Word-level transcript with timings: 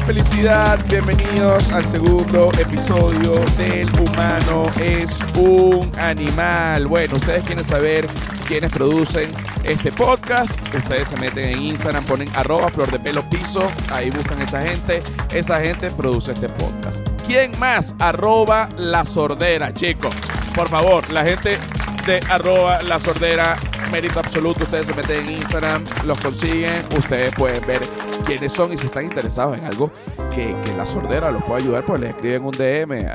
felicidad. 0.00 0.78
Bienvenidos 0.88 1.70
al 1.72 1.84
segundo 1.84 2.50
episodio 2.58 3.34
del 3.58 3.88
Humano 4.00 4.62
es 4.80 5.18
un 5.36 5.90
animal. 5.98 6.86
Bueno, 6.86 7.16
ustedes 7.16 7.44
quieren 7.44 7.64
saber 7.64 8.06
quiénes 8.48 8.70
producen 8.70 9.30
este 9.64 9.92
podcast. 9.92 10.58
Ustedes 10.74 11.08
se 11.08 11.16
meten 11.16 11.50
en 11.50 11.62
Instagram, 11.62 12.04
ponen 12.04 12.28
arroba 12.34 12.70
flor 12.70 12.90
de 12.90 12.98
pelo 12.98 13.22
piso. 13.28 13.70
Ahí 13.92 14.10
buscan 14.10 14.40
esa 14.40 14.62
gente. 14.62 15.02
Esa 15.32 15.60
gente 15.60 15.90
produce 15.90 16.32
este 16.32 16.48
podcast. 16.48 17.06
¿Quién 17.26 17.50
más? 17.58 17.94
Arroba 17.98 18.68
la 18.78 19.04
sordera, 19.04 19.74
chicos. 19.74 20.14
Por 20.54 20.68
favor, 20.68 21.10
la 21.10 21.24
gente 21.24 21.58
de 22.06 22.20
arroba 22.30 22.80
la 22.82 22.98
sordera, 22.98 23.56
mérito 23.92 24.18
absoluto. 24.18 24.64
Ustedes 24.64 24.86
se 24.88 24.94
meten 24.94 25.26
en 25.26 25.34
Instagram, 25.34 25.84
los 26.06 26.20
consiguen. 26.20 26.82
Ustedes 26.96 27.32
pueden 27.34 27.64
ver 27.66 27.80
quiénes 28.24 28.52
son 28.52 28.72
y 28.72 28.78
si 28.78 28.86
están 28.86 29.04
interesados 29.04 29.58
en 29.58 29.64
algo 29.66 29.92
que, 30.34 30.56
que 30.64 30.76
la 30.76 30.86
sordera 30.86 31.30
los 31.30 31.42
pueda 31.44 31.58
ayudar, 31.58 31.84
pues 31.84 32.00
les 32.00 32.10
escriben 32.10 32.44
un 32.44 32.52
DM, 32.52 33.06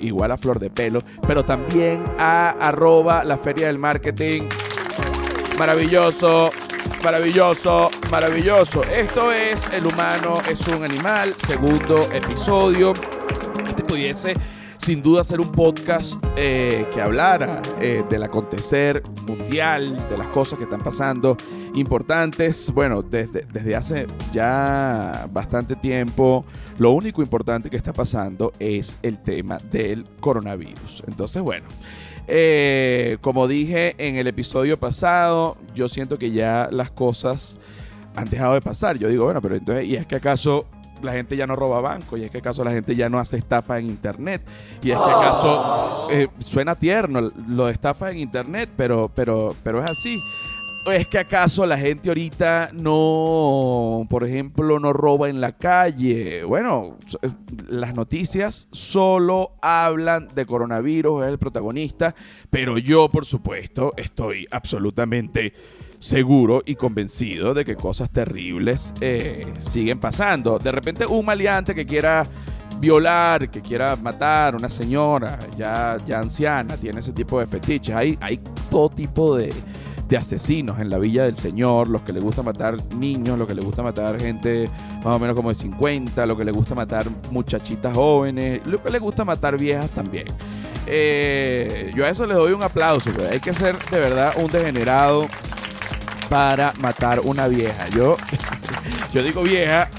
igual 0.00 0.30
a 0.30 0.36
Flor 0.36 0.58
de 0.58 0.70
Pelo, 0.70 1.00
pero 1.26 1.44
también 1.44 2.04
a 2.18 2.50
arroba 2.50 3.24
la 3.24 3.38
feria 3.38 3.68
del 3.68 3.78
marketing. 3.78 4.42
Maravilloso, 5.58 6.50
maravilloso, 7.02 7.90
maravilloso. 8.10 8.84
Esto 8.84 9.32
es 9.32 9.66
El 9.72 9.86
humano 9.86 10.38
es 10.48 10.60
un 10.68 10.84
animal, 10.84 11.34
segundo 11.46 12.08
episodio. 12.12 12.92
Este 13.66 13.82
pudiese 13.82 14.34
sin 14.78 15.02
duda 15.02 15.22
ser 15.22 15.40
un 15.40 15.52
podcast 15.52 16.24
eh, 16.36 16.86
que 16.92 17.00
hablara 17.00 17.60
eh, 17.80 18.04
del 18.08 18.22
acontecer 18.22 19.02
mundial, 19.26 19.96
de 20.08 20.16
las 20.16 20.28
cosas 20.28 20.58
que 20.58 20.64
están 20.64 20.80
pasando 20.80 21.36
importantes. 21.74 22.72
Bueno, 22.72 23.02
desde, 23.02 23.44
desde 23.52 23.76
hace 23.76 24.06
ya 24.32 25.28
bastante 25.32 25.76
tiempo, 25.76 26.44
lo 26.78 26.92
único 26.92 27.20
importante 27.20 27.68
que 27.68 27.76
está 27.76 27.92
pasando 27.92 28.52
es 28.58 28.98
el 29.02 29.18
tema 29.18 29.58
del 29.70 30.04
coronavirus. 30.20 31.04
Entonces, 31.06 31.42
bueno. 31.42 31.66
Eh, 32.30 33.16
como 33.22 33.48
dije 33.48 33.94
en 33.96 34.16
el 34.16 34.26
episodio 34.26 34.78
pasado, 34.78 35.56
yo 35.74 35.88
siento 35.88 36.18
que 36.18 36.30
ya 36.30 36.68
las 36.70 36.90
cosas 36.90 37.58
han 38.14 38.28
dejado 38.28 38.52
de 38.54 38.60
pasar. 38.60 38.98
Yo 38.98 39.08
digo, 39.08 39.24
bueno, 39.24 39.40
pero 39.40 39.56
entonces, 39.56 39.86
¿y 39.86 39.96
es 39.96 40.06
que 40.06 40.16
acaso 40.16 40.66
la 41.02 41.12
gente 41.12 41.36
ya 41.36 41.46
no 41.46 41.54
roba 41.54 41.80
banco? 41.80 42.16
¿Y 42.16 42.24
es 42.24 42.30
que 42.30 42.38
acaso 42.38 42.64
la 42.64 42.70
gente 42.70 42.94
ya 42.94 43.08
no 43.08 43.18
hace 43.18 43.36
estafa 43.36 43.78
en 43.78 43.86
internet? 43.86 44.42
¿Y 44.82 44.90
es 44.90 44.98
que 44.98 45.10
acaso 45.10 46.08
eh, 46.10 46.28
suena 46.38 46.74
tierno 46.74 47.32
lo 47.48 47.66
de 47.66 47.72
estafa 47.72 48.10
en 48.10 48.18
internet, 48.18 48.70
pero, 48.76 49.10
pero, 49.14 49.54
pero 49.62 49.82
es 49.82 49.90
así? 49.90 50.18
¿O 50.86 50.92
es 50.92 51.06
que 51.06 51.18
acaso 51.18 51.66
la 51.66 51.76
gente 51.76 52.08
ahorita 52.08 52.70
no, 52.72 54.06
por 54.08 54.24
ejemplo, 54.24 54.78
no 54.78 54.92
roba 54.92 55.28
en 55.28 55.40
la 55.40 55.52
calle? 55.52 56.44
Bueno, 56.44 56.96
eh, 57.20 57.28
las 57.68 57.94
noticias 57.94 58.68
solo 58.72 59.52
hablan 59.60 60.28
de 60.28 60.46
coronavirus, 60.46 61.24
es 61.24 61.28
el 61.28 61.38
protagonista, 61.38 62.14
pero 62.48 62.78
yo, 62.78 63.10
por 63.10 63.26
supuesto, 63.26 63.92
estoy 63.96 64.46
absolutamente 64.50 65.52
seguro 65.98 66.62
y 66.64 66.74
convencido 66.74 67.54
de 67.54 67.64
que 67.64 67.76
cosas 67.76 68.10
terribles 68.10 68.94
eh, 69.00 69.46
siguen 69.58 69.98
pasando. 69.98 70.58
De 70.58 70.72
repente 70.72 71.06
un 71.06 71.24
maleante 71.24 71.74
que 71.74 71.86
quiera 71.86 72.24
violar, 72.80 73.50
que 73.50 73.60
quiera 73.60 73.96
matar 73.96 74.54
a 74.54 74.56
una 74.56 74.68
señora 74.68 75.38
ya, 75.56 75.96
ya 76.06 76.20
anciana, 76.20 76.76
tiene 76.76 77.00
ese 77.00 77.12
tipo 77.12 77.40
de 77.40 77.46
fetiches. 77.46 77.94
Hay, 77.94 78.18
hay 78.20 78.40
todo 78.70 78.88
tipo 78.88 79.36
de, 79.36 79.52
de 80.08 80.16
asesinos 80.16 80.80
en 80.80 80.88
la 80.88 80.98
Villa 80.98 81.24
del 81.24 81.36
Señor, 81.36 81.88
los 81.88 82.02
que 82.02 82.12
le 82.12 82.20
gusta 82.20 82.42
matar 82.42 82.76
niños, 82.94 83.38
los 83.38 83.46
que 83.46 83.54
le 83.54 83.62
gusta 83.62 83.82
matar 83.82 84.20
gente 84.20 84.68
más 85.04 85.16
o 85.16 85.18
menos 85.18 85.36
como 85.36 85.50
de 85.50 85.54
50, 85.54 86.24
los 86.26 86.38
que 86.38 86.44
le 86.44 86.52
gusta 86.52 86.74
matar 86.74 87.06
muchachitas 87.30 87.94
jóvenes, 87.94 88.66
lo 88.66 88.82
que 88.82 88.90
le 88.90 88.98
gusta 88.98 89.24
matar 89.24 89.58
viejas 89.58 89.90
también. 89.90 90.26
Eh, 90.86 91.92
yo 91.94 92.06
a 92.06 92.08
eso 92.08 92.26
le 92.26 92.32
doy 92.32 92.52
un 92.52 92.62
aplauso, 92.62 93.10
pues. 93.10 93.30
hay 93.30 93.40
que 93.40 93.52
ser 93.52 93.76
de 93.90 93.98
verdad 93.98 94.32
un 94.42 94.50
degenerado 94.50 95.26
para 96.28 96.72
matar 96.80 97.20
una 97.20 97.48
vieja. 97.48 97.88
Yo, 97.88 98.16
yo 99.12 99.22
digo 99.22 99.42
vieja, 99.42 99.90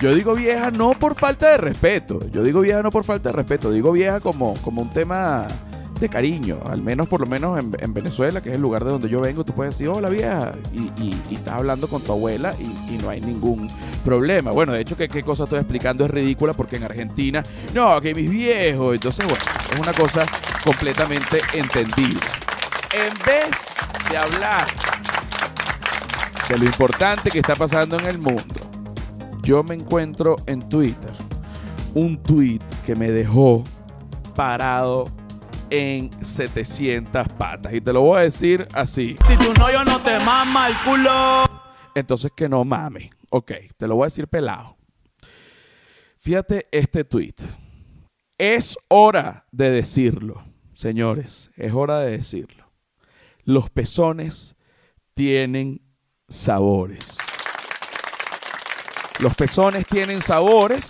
yo 0.00 0.14
digo 0.14 0.34
vieja 0.34 0.70
no 0.70 0.92
por 0.92 1.14
falta 1.14 1.50
de 1.50 1.58
respeto. 1.58 2.20
Yo 2.30 2.42
digo 2.42 2.60
vieja 2.60 2.82
no 2.82 2.90
por 2.90 3.04
falta 3.04 3.30
de 3.30 3.36
respeto. 3.36 3.70
Digo 3.70 3.92
vieja 3.92 4.20
como, 4.20 4.54
como 4.62 4.82
un 4.82 4.90
tema 4.90 5.48
de 5.98 6.08
cariño. 6.08 6.60
Al 6.66 6.82
menos, 6.82 7.08
por 7.08 7.20
lo 7.20 7.26
menos 7.26 7.58
en, 7.58 7.74
en 7.78 7.92
Venezuela, 7.92 8.40
que 8.40 8.50
es 8.50 8.54
el 8.54 8.60
lugar 8.60 8.84
de 8.84 8.90
donde 8.90 9.08
yo 9.08 9.20
vengo, 9.20 9.44
tú 9.44 9.52
puedes 9.52 9.74
decir, 9.74 9.88
hola 9.88 10.08
vieja. 10.08 10.52
Y, 10.72 11.34
estás 11.34 11.54
hablando 11.54 11.88
con 11.88 12.02
tu 12.02 12.12
abuela 12.12 12.54
y, 12.58 12.94
y 12.94 12.98
no 12.98 13.10
hay 13.10 13.20
ningún 13.20 13.68
problema. 14.04 14.50
Bueno, 14.50 14.72
de 14.72 14.80
hecho, 14.80 14.96
que 14.96 15.08
qué 15.08 15.22
cosa 15.22 15.44
estoy 15.44 15.58
explicando 15.58 16.04
es 16.04 16.10
ridícula 16.10 16.52
porque 16.52 16.76
en 16.76 16.84
Argentina, 16.84 17.42
no, 17.74 18.00
que 18.00 18.14
mis 18.14 18.30
viejos. 18.30 18.94
Entonces, 18.94 19.24
bueno, 19.26 19.44
es 19.72 19.80
una 19.80 19.92
cosa 19.92 20.26
completamente 20.64 21.40
entendible. 21.54 22.20
En 22.92 23.12
vez 23.26 23.76
de 24.10 24.16
hablar 24.16 24.66
de 26.48 26.58
lo 26.58 26.64
importante 26.64 27.30
que 27.30 27.40
está 27.40 27.54
pasando 27.54 27.98
en 27.98 28.06
el 28.06 28.18
mundo, 28.18 28.54
yo 29.42 29.62
me 29.62 29.74
encuentro 29.74 30.36
en 30.46 30.66
Twitter 30.68 31.12
un 31.94 32.16
tweet 32.22 32.60
que 32.86 32.94
me 32.94 33.10
dejó 33.10 33.64
parado 34.34 35.04
en 35.68 36.10
700 36.24 37.28
patas. 37.34 37.74
Y 37.74 37.80
te 37.82 37.92
lo 37.92 38.00
voy 38.00 38.18
a 38.18 38.22
decir 38.22 38.66
así. 38.72 39.16
Si 39.26 39.36
tu 39.36 39.52
novio 39.54 39.84
no 39.84 40.00
te 40.00 40.18
mama 40.20 40.68
el 40.68 40.74
culo. 40.84 41.44
Entonces 41.94 42.32
que 42.34 42.48
no 42.48 42.64
mames. 42.64 43.10
Ok, 43.30 43.52
te 43.76 43.86
lo 43.86 43.96
voy 43.96 44.04
a 44.04 44.06
decir 44.06 44.26
pelado. 44.26 44.76
Fíjate 46.18 46.64
este 46.70 47.04
tweet. 47.04 47.34
Es 48.38 48.78
hora 48.88 49.46
de 49.52 49.70
decirlo, 49.70 50.44
señores. 50.72 51.50
Es 51.56 51.72
hora 51.74 52.00
de 52.00 52.12
decirlo. 52.12 52.70
Los 53.44 53.68
pezones 53.68 54.56
tienen 55.14 55.87
sabores. 56.28 57.16
Los 59.20 59.34
pezones 59.34 59.86
tienen 59.86 60.20
sabores 60.20 60.88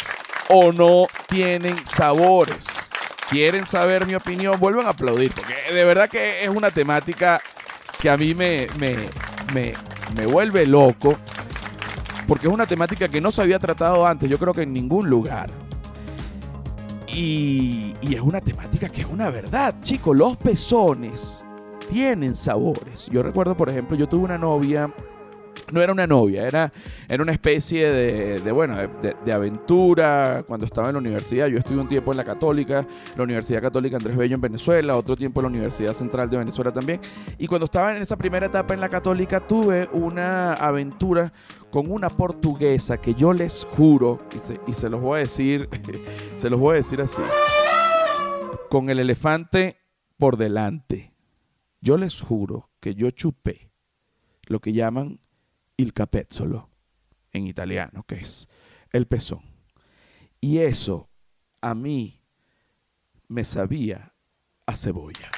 o 0.50 0.72
no 0.72 1.06
tienen 1.28 1.76
sabores. 1.86 2.66
¿Quieren 3.30 3.64
saber 3.64 4.06
mi 4.06 4.14
opinión? 4.14 4.58
Vuelvan 4.58 4.86
a 4.86 4.90
aplaudir, 4.90 5.32
porque 5.32 5.54
de 5.72 5.84
verdad 5.84 6.08
que 6.08 6.44
es 6.44 6.48
una 6.48 6.70
temática 6.70 7.40
que 8.00 8.10
a 8.10 8.16
mí 8.16 8.34
me, 8.34 8.66
me, 8.78 8.96
me, 9.54 9.74
me 10.16 10.26
vuelve 10.26 10.66
loco, 10.66 11.16
porque 12.26 12.48
es 12.48 12.52
una 12.52 12.66
temática 12.66 13.08
que 13.08 13.20
no 13.20 13.30
se 13.30 13.42
había 13.42 13.58
tratado 13.58 14.06
antes, 14.06 14.28
yo 14.28 14.38
creo 14.38 14.52
que 14.52 14.62
en 14.62 14.72
ningún 14.72 15.08
lugar. 15.08 15.50
Y, 17.06 17.94
y 18.00 18.14
es 18.14 18.20
una 18.20 18.40
temática 18.40 18.88
que 18.88 19.02
es 19.02 19.06
una 19.06 19.30
verdad, 19.30 19.76
chicos, 19.82 20.16
los 20.16 20.36
pezones 20.36 21.44
tienen 21.90 22.34
sabores. 22.34 23.06
Yo 23.06 23.22
recuerdo, 23.22 23.56
por 23.56 23.68
ejemplo, 23.68 23.96
yo 23.96 24.08
tuve 24.08 24.24
una 24.24 24.38
novia 24.38 24.92
no 25.72 25.80
era 25.82 25.92
una 25.92 26.06
novia, 26.06 26.46
era, 26.46 26.72
era 27.08 27.22
una 27.22 27.32
especie 27.32 27.92
de, 27.92 28.52
bueno, 28.52 28.76
de- 28.76 29.14
de 29.24 29.32
aventura 29.32 30.44
cuando 30.46 30.64
estaba 30.66 30.88
en 30.88 30.94
la 30.94 30.98
universidad. 31.00 31.46
Yo 31.48 31.58
estuve 31.58 31.78
un 31.80 31.88
tiempo 31.88 32.10
en 32.10 32.16
la 32.16 32.24
Católica, 32.24 32.82
la 33.16 33.22
Universidad 33.22 33.60
Católica 33.62 33.96
Andrés 33.96 34.16
Bello 34.16 34.34
en 34.34 34.40
Venezuela, 34.40 34.96
otro 34.96 35.16
tiempo 35.16 35.40
en 35.40 35.44
la 35.44 35.48
Universidad 35.48 35.92
Central 35.92 36.30
de 36.30 36.38
Venezuela 36.38 36.72
también. 36.72 37.00
Y 37.38 37.46
cuando 37.46 37.66
estaba 37.66 37.94
en 37.94 38.02
esa 38.02 38.16
primera 38.16 38.46
etapa 38.46 38.74
en 38.74 38.80
la 38.80 38.88
Católica, 38.88 39.40
tuve 39.46 39.88
una 39.92 40.54
aventura 40.54 41.32
con 41.70 41.90
una 41.90 42.08
portuguesa 42.08 42.96
que 42.98 43.14
yo 43.14 43.32
les 43.32 43.64
juro, 43.76 44.20
y 44.34 44.38
se, 44.38 44.54
y 44.66 44.72
se 44.72 44.88
los 44.88 45.00
voy 45.00 45.16
a 45.16 45.20
decir, 45.20 45.68
se 46.36 46.48
los 46.48 46.58
voy 46.58 46.72
a 46.72 46.76
decir 46.76 47.00
así, 47.00 47.20
con 48.70 48.90
el 48.90 48.98
elefante 48.98 49.78
por 50.16 50.36
delante. 50.36 51.12
Yo 51.80 51.96
les 51.96 52.20
juro 52.20 52.70
que 52.80 52.94
yo 52.94 53.10
chupé 53.10 53.70
lo 54.46 54.60
que 54.60 54.72
llaman 54.72 55.20
il 55.78 55.92
capezzolo 55.92 56.68
en 57.32 57.46
italiano, 57.46 58.04
que 58.06 58.16
es 58.16 58.48
el 58.92 59.06
pezón. 59.06 59.40
Y 60.40 60.58
eso 60.58 61.08
a 61.60 61.74
mí 61.74 62.20
me 63.28 63.44
sabía 63.44 64.12
a 64.66 64.76
cebolla. 64.76 65.30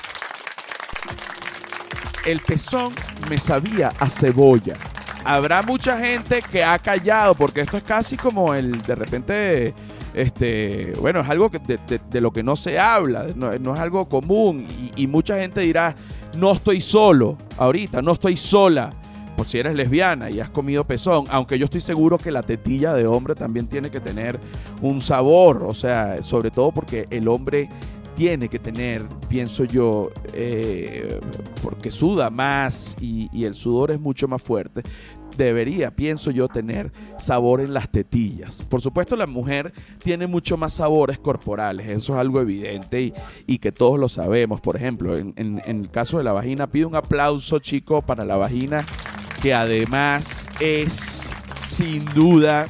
El 2.24 2.40
pezón 2.40 2.92
me 3.28 3.38
sabía 3.38 3.92
a 3.98 4.08
cebolla. 4.08 4.76
Habrá 5.24 5.62
mucha 5.62 5.98
gente 5.98 6.40
que 6.50 6.64
ha 6.64 6.78
callado, 6.78 7.34
porque 7.34 7.60
esto 7.60 7.76
es 7.76 7.84
casi 7.84 8.16
como 8.16 8.54
el 8.54 8.80
de 8.82 8.94
repente, 8.94 9.74
este, 10.14 10.92
bueno, 11.00 11.20
es 11.20 11.28
algo 11.28 11.50
que 11.50 11.58
de, 11.58 12.20
lo 12.20 12.30
que 12.30 12.42
no 12.42 12.56
se 12.56 12.78
habla, 12.78 13.26
no, 13.34 13.50
no 13.58 13.74
es 13.74 13.80
algo 13.80 14.08
común. 14.08 14.66
Y, 14.96 15.02
y 15.02 15.06
mucha 15.06 15.38
gente 15.38 15.60
dirá, 15.60 15.94
no 16.36 16.52
estoy 16.52 16.80
solo 16.80 17.36
ahorita, 17.58 18.00
no 18.00 18.12
estoy 18.12 18.38
sola. 18.38 18.90
Si 19.44 19.58
eres 19.58 19.74
lesbiana 19.74 20.30
y 20.30 20.40
has 20.40 20.50
comido 20.50 20.84
pezón, 20.84 21.24
aunque 21.30 21.58
yo 21.58 21.64
estoy 21.64 21.80
seguro 21.80 22.18
que 22.18 22.30
la 22.30 22.42
tetilla 22.42 22.92
de 22.94 23.06
hombre 23.06 23.34
también 23.34 23.66
tiene 23.66 23.90
que 23.90 24.00
tener 24.00 24.38
un 24.82 25.00
sabor, 25.00 25.62
o 25.66 25.74
sea, 25.74 26.22
sobre 26.22 26.50
todo 26.50 26.72
porque 26.72 27.06
el 27.10 27.28
hombre 27.28 27.68
tiene 28.16 28.48
que 28.48 28.58
tener, 28.58 29.02
pienso 29.28 29.64
yo, 29.64 30.10
eh, 30.34 31.20
porque 31.62 31.90
suda 31.90 32.28
más 32.28 32.96
y, 33.00 33.30
el 33.44 33.54
sudor 33.54 33.92
es 33.92 34.00
mucho 34.00 34.28
más 34.28 34.42
fuerte, 34.42 34.82
debería, 35.38 35.90
pienso 35.90 36.30
yo, 36.30 36.46
tener 36.48 36.92
sabor 37.18 37.62
en 37.62 37.72
las 37.72 37.88
tetillas. 37.90 38.66
Por 38.68 38.82
supuesto, 38.82 39.16
la 39.16 39.26
mujer 39.26 39.72
tiene 40.02 40.26
mucho 40.26 40.58
más 40.58 40.74
sabores 40.74 41.18
corporales, 41.18 41.88
eso 41.88 42.12
es 42.12 42.18
algo 42.18 42.40
evidente 42.42 43.00
y, 43.00 43.14
y 43.46 43.58
que 43.58 43.72
todos 43.72 43.98
lo 43.98 44.08
sabemos. 44.08 44.60
Por 44.60 44.76
ejemplo, 44.76 45.16
en, 45.16 45.32
en- 45.36 45.62
en 45.64 45.80
el 45.80 45.90
caso 45.90 46.18
de 46.18 46.24
la 46.24 46.32
vagina, 46.32 46.66
pido 46.66 46.88
un 46.88 46.96
aplauso, 46.96 47.58
chico, 47.58 48.02
para 48.02 48.26
la 48.26 48.36
vagina, 48.36 48.84
que 49.42 49.54
además 49.54 50.48
es, 50.60 51.34
sin 51.60 52.04
duda, 52.06 52.66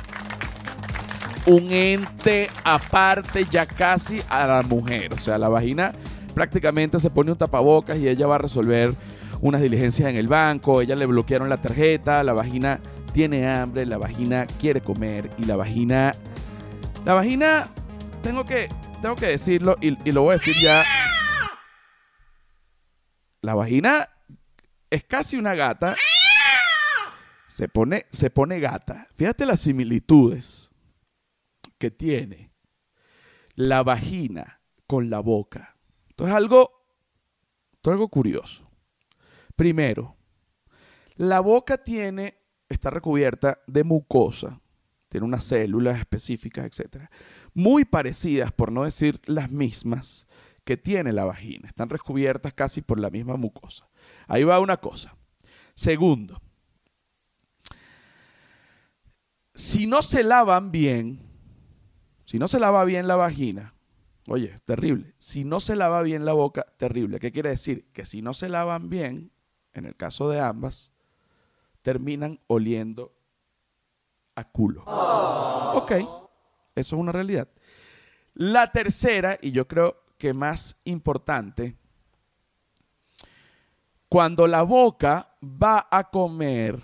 un 1.46 1.70
ente 1.72 2.48
aparte 2.64 3.46
ya 3.50 3.66
casi 3.66 4.22
a 4.28 4.46
la 4.46 4.62
mujer. 4.62 5.12
O 5.14 5.18
sea, 5.18 5.38
la 5.38 5.48
vagina 5.48 5.92
prácticamente 6.34 6.98
se 7.00 7.10
pone 7.10 7.32
un 7.32 7.36
tapabocas 7.36 7.98
y 7.98 8.08
ella 8.08 8.26
va 8.26 8.36
a 8.36 8.38
resolver 8.38 8.94
unas 9.40 9.60
diligencias 9.62 10.08
en 10.08 10.16
el 10.16 10.28
banco, 10.28 10.80
ella 10.80 10.94
le 10.94 11.06
bloquearon 11.06 11.48
la 11.48 11.56
tarjeta, 11.56 12.22
la 12.22 12.34
vagina 12.34 12.78
tiene 13.12 13.48
hambre, 13.48 13.86
la 13.86 13.98
vagina 13.98 14.46
quiere 14.60 14.80
comer 14.80 15.30
y 15.38 15.44
la 15.44 15.56
vagina... 15.56 16.14
La 17.06 17.14
vagina, 17.14 17.66
tengo 18.22 18.44
que, 18.44 18.68
tengo 19.00 19.16
que 19.16 19.26
decirlo 19.26 19.76
y, 19.80 19.96
y 20.06 20.12
lo 20.12 20.22
voy 20.22 20.30
a 20.30 20.34
decir 20.34 20.54
ya. 20.60 20.84
La 23.40 23.54
vagina 23.54 24.10
es 24.90 25.02
casi 25.04 25.38
una 25.38 25.54
gata. 25.54 25.96
Se 27.60 27.68
pone, 27.68 28.06
se 28.10 28.30
pone 28.30 28.58
gata. 28.58 29.06
Fíjate 29.16 29.44
las 29.44 29.60
similitudes 29.60 30.70
que 31.76 31.90
tiene 31.90 32.54
la 33.54 33.82
vagina 33.82 34.62
con 34.86 35.10
la 35.10 35.20
boca. 35.20 35.76
Esto 36.08 36.26
es 36.26 36.32
algo, 36.32 36.70
esto 37.74 37.90
es 37.90 37.92
algo 37.92 38.08
curioso. 38.08 38.66
Primero, 39.56 40.16
la 41.16 41.40
boca 41.40 41.76
tiene, 41.76 42.38
está 42.66 42.88
recubierta 42.88 43.60
de 43.66 43.84
mucosa, 43.84 44.58
tiene 45.10 45.26
unas 45.26 45.44
células 45.44 45.98
específicas, 45.98 46.64
etc. 46.64 47.10
Muy 47.52 47.84
parecidas, 47.84 48.52
por 48.52 48.72
no 48.72 48.84
decir 48.84 49.20
las 49.26 49.50
mismas, 49.50 50.26
que 50.64 50.78
tiene 50.78 51.12
la 51.12 51.26
vagina. 51.26 51.68
Están 51.68 51.90
recubiertas 51.90 52.54
casi 52.54 52.80
por 52.80 52.98
la 52.98 53.10
misma 53.10 53.36
mucosa. 53.36 53.90
Ahí 54.28 54.44
va 54.44 54.60
una 54.60 54.78
cosa. 54.78 55.14
Segundo, 55.74 56.40
si 59.60 59.86
no 59.86 60.02
se 60.02 60.24
lavan 60.24 60.72
bien, 60.72 61.20
si 62.24 62.38
no 62.38 62.48
se 62.48 62.58
lava 62.58 62.84
bien 62.84 63.06
la 63.06 63.16
vagina, 63.16 63.74
oye, 64.26 64.58
terrible. 64.64 65.14
Si 65.18 65.44
no 65.44 65.60
se 65.60 65.76
lava 65.76 66.02
bien 66.02 66.24
la 66.24 66.32
boca, 66.32 66.64
terrible. 66.76 67.20
¿Qué 67.20 67.30
quiere 67.30 67.50
decir? 67.50 67.90
Que 67.92 68.04
si 68.04 68.22
no 68.22 68.32
se 68.32 68.48
lavan 68.48 68.88
bien, 68.88 69.32
en 69.72 69.84
el 69.84 69.96
caso 69.96 70.30
de 70.30 70.40
ambas, 70.40 70.92
terminan 71.82 72.40
oliendo 72.46 73.12
a 74.34 74.44
culo. 74.44 74.84
Ok, 74.86 75.92
eso 75.92 76.06
es 76.74 76.92
una 76.92 77.12
realidad. 77.12 77.48
La 78.34 78.72
tercera, 78.72 79.38
y 79.40 79.50
yo 79.50 79.68
creo 79.68 80.04
que 80.16 80.32
más 80.32 80.76
importante, 80.84 81.76
cuando 84.08 84.46
la 84.46 84.62
boca 84.62 85.36
va 85.42 85.86
a 85.90 86.10
comer. 86.10 86.80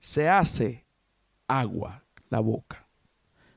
Se 0.00 0.28
hace 0.28 0.86
agua 1.46 2.04
la 2.28 2.40
boca. 2.40 2.88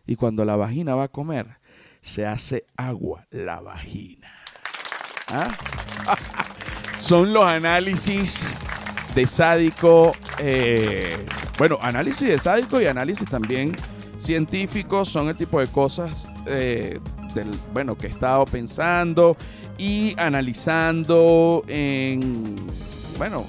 Y 0.05 0.15
cuando 0.15 0.45
la 0.45 0.55
vagina 0.55 0.95
va 0.95 1.05
a 1.05 1.07
comer, 1.07 1.57
se 2.01 2.25
hace 2.25 2.65
agua 2.75 3.25
la 3.31 3.61
vagina. 3.61 4.31
¿Ah? 5.29 5.51
Son 6.99 7.33
los 7.33 7.45
análisis 7.45 8.53
de 9.15 9.27
sádico, 9.27 10.13
eh, 10.39 11.17
bueno, 11.57 11.77
análisis 11.81 12.27
de 12.27 12.37
sádico 12.37 12.81
y 12.81 12.85
análisis 12.85 13.29
también 13.29 13.75
científicos 14.17 15.09
son 15.09 15.27
el 15.27 15.35
tipo 15.35 15.59
de 15.59 15.67
cosas 15.67 16.29
eh, 16.45 16.99
del, 17.35 17.49
bueno, 17.73 17.97
que 17.97 18.07
he 18.07 18.09
estado 18.09 18.45
pensando 18.45 19.35
y 19.77 20.15
analizando 20.17 21.61
en, 21.67 22.55
bueno, 23.17 23.45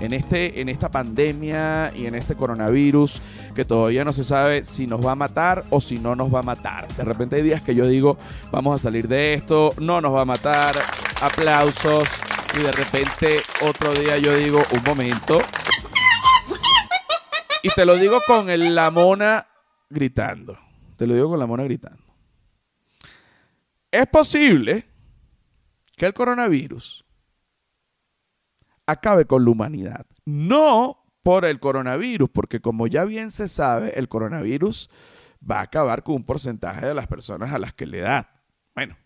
en, 0.00 0.12
este, 0.12 0.60
en 0.60 0.68
esta 0.68 0.90
pandemia 0.90 1.92
y 1.94 2.06
en 2.06 2.14
este 2.14 2.34
coronavirus 2.34 3.20
que 3.54 3.64
todavía 3.64 4.04
no 4.04 4.12
se 4.12 4.24
sabe 4.24 4.64
si 4.64 4.86
nos 4.86 5.04
va 5.04 5.12
a 5.12 5.16
matar 5.16 5.64
o 5.70 5.80
si 5.80 5.98
no 5.98 6.14
nos 6.14 6.32
va 6.32 6.40
a 6.40 6.42
matar. 6.42 6.88
De 6.94 7.04
repente 7.04 7.36
hay 7.36 7.42
días 7.42 7.62
que 7.62 7.74
yo 7.74 7.86
digo, 7.86 8.16
vamos 8.50 8.80
a 8.80 8.82
salir 8.82 9.08
de 9.08 9.34
esto, 9.34 9.70
no 9.78 10.00
nos 10.00 10.14
va 10.14 10.22
a 10.22 10.26
matar, 10.26 10.74
aplausos, 11.20 12.08
y 12.58 12.62
de 12.62 12.72
repente 12.72 13.42
otro 13.62 13.92
día 13.94 14.18
yo 14.18 14.34
digo, 14.36 14.62
un 14.72 14.82
momento. 14.84 15.40
Y 17.62 17.68
te 17.70 17.84
lo 17.84 17.96
digo 17.96 18.20
con 18.26 18.46
la 18.74 18.90
mona 18.90 19.46
gritando. 19.88 20.58
Te 20.96 21.06
lo 21.06 21.14
digo 21.14 21.30
con 21.30 21.38
la 21.38 21.46
mona 21.46 21.64
gritando. 21.64 22.02
Es 23.90 24.06
posible 24.06 24.84
que 25.96 26.06
el 26.06 26.14
coronavirus 26.14 27.04
acabe 28.86 29.24
con 29.24 29.44
la 29.44 29.50
humanidad. 29.50 30.06
No 30.24 31.04
por 31.22 31.44
el 31.44 31.58
coronavirus, 31.58 32.28
porque 32.30 32.60
como 32.60 32.86
ya 32.86 33.04
bien 33.04 33.30
se 33.30 33.48
sabe, 33.48 33.98
el 33.98 34.08
coronavirus 34.08 34.90
va 35.48 35.60
a 35.60 35.62
acabar 35.62 36.02
con 36.02 36.16
un 36.16 36.24
porcentaje 36.24 36.86
de 36.86 36.94
las 36.94 37.06
personas 37.06 37.52
a 37.52 37.58
las 37.58 37.72
que 37.72 37.86
le 37.86 38.00
da. 38.00 38.42
Bueno, 38.74 38.96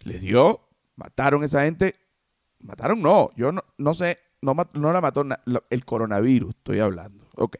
les 0.00 0.20
dio, 0.20 0.68
mataron 0.96 1.42
a 1.42 1.46
esa 1.46 1.64
gente, 1.64 1.94
mataron 2.60 3.02
no, 3.02 3.30
yo 3.36 3.52
no, 3.52 3.62
no 3.76 3.94
sé, 3.94 4.18
no, 4.40 4.54
no 4.72 4.92
la 4.92 5.00
mató 5.00 5.24
el 5.70 5.84
coronavirus, 5.84 6.54
estoy 6.56 6.78
hablando. 6.80 7.28
Ok. 7.36 7.56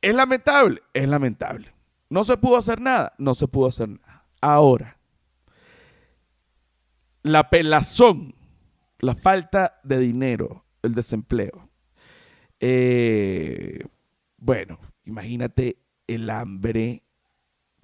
Es 0.00 0.14
lamentable, 0.14 0.82
es 0.92 1.08
lamentable. 1.08 1.72
No 2.08 2.24
se 2.24 2.36
pudo 2.36 2.56
hacer 2.56 2.80
nada, 2.80 3.14
no 3.18 3.34
se 3.34 3.48
pudo 3.48 3.68
hacer 3.68 3.88
nada. 3.88 4.26
Ahora, 4.40 4.98
la 7.22 7.48
pelazón, 7.50 8.34
la 9.02 9.16
falta 9.16 9.80
de 9.82 9.98
dinero, 9.98 10.64
el 10.80 10.94
desempleo. 10.94 11.68
Eh, 12.60 13.84
bueno, 14.38 14.78
imagínate 15.04 15.82
el 16.06 16.30
hambre. 16.30 17.02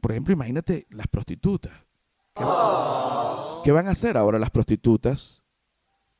Por 0.01 0.13
ejemplo, 0.13 0.33
imagínate 0.33 0.87
las 0.91 1.09
prostitutas. 1.09 1.73
¿Qué, 2.35 2.45
qué 3.65 3.73
van 3.73 3.89
a 3.89 3.91
hacer 3.91 4.17
ahora 4.17 4.39
las 4.39 4.53
prostitutas? 4.53 5.43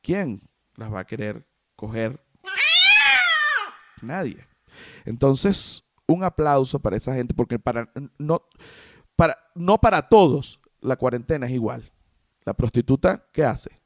¿Quién 0.01 0.49
las 0.75 0.93
va 0.93 0.99
a 0.99 1.05
querer 1.05 1.47
coger? 1.77 2.21
Nadie. 4.01 4.45
Entonces, 5.05 5.85
un 6.07 6.25
aplauso 6.25 6.79
para 6.79 6.97
esa 6.97 7.13
gente, 7.13 7.33
porque 7.33 7.57
para 7.57 7.89
no, 8.17 8.41
para, 9.15 9.37
no 9.55 9.79
para 9.79 10.09
todos 10.09 10.59
la 10.81 10.97
cuarentena 10.97 11.45
es 11.45 11.53
igual. 11.53 11.89
La 12.43 12.53
prostituta, 12.53 13.25
¿qué 13.31 13.45
hace? 13.45 13.78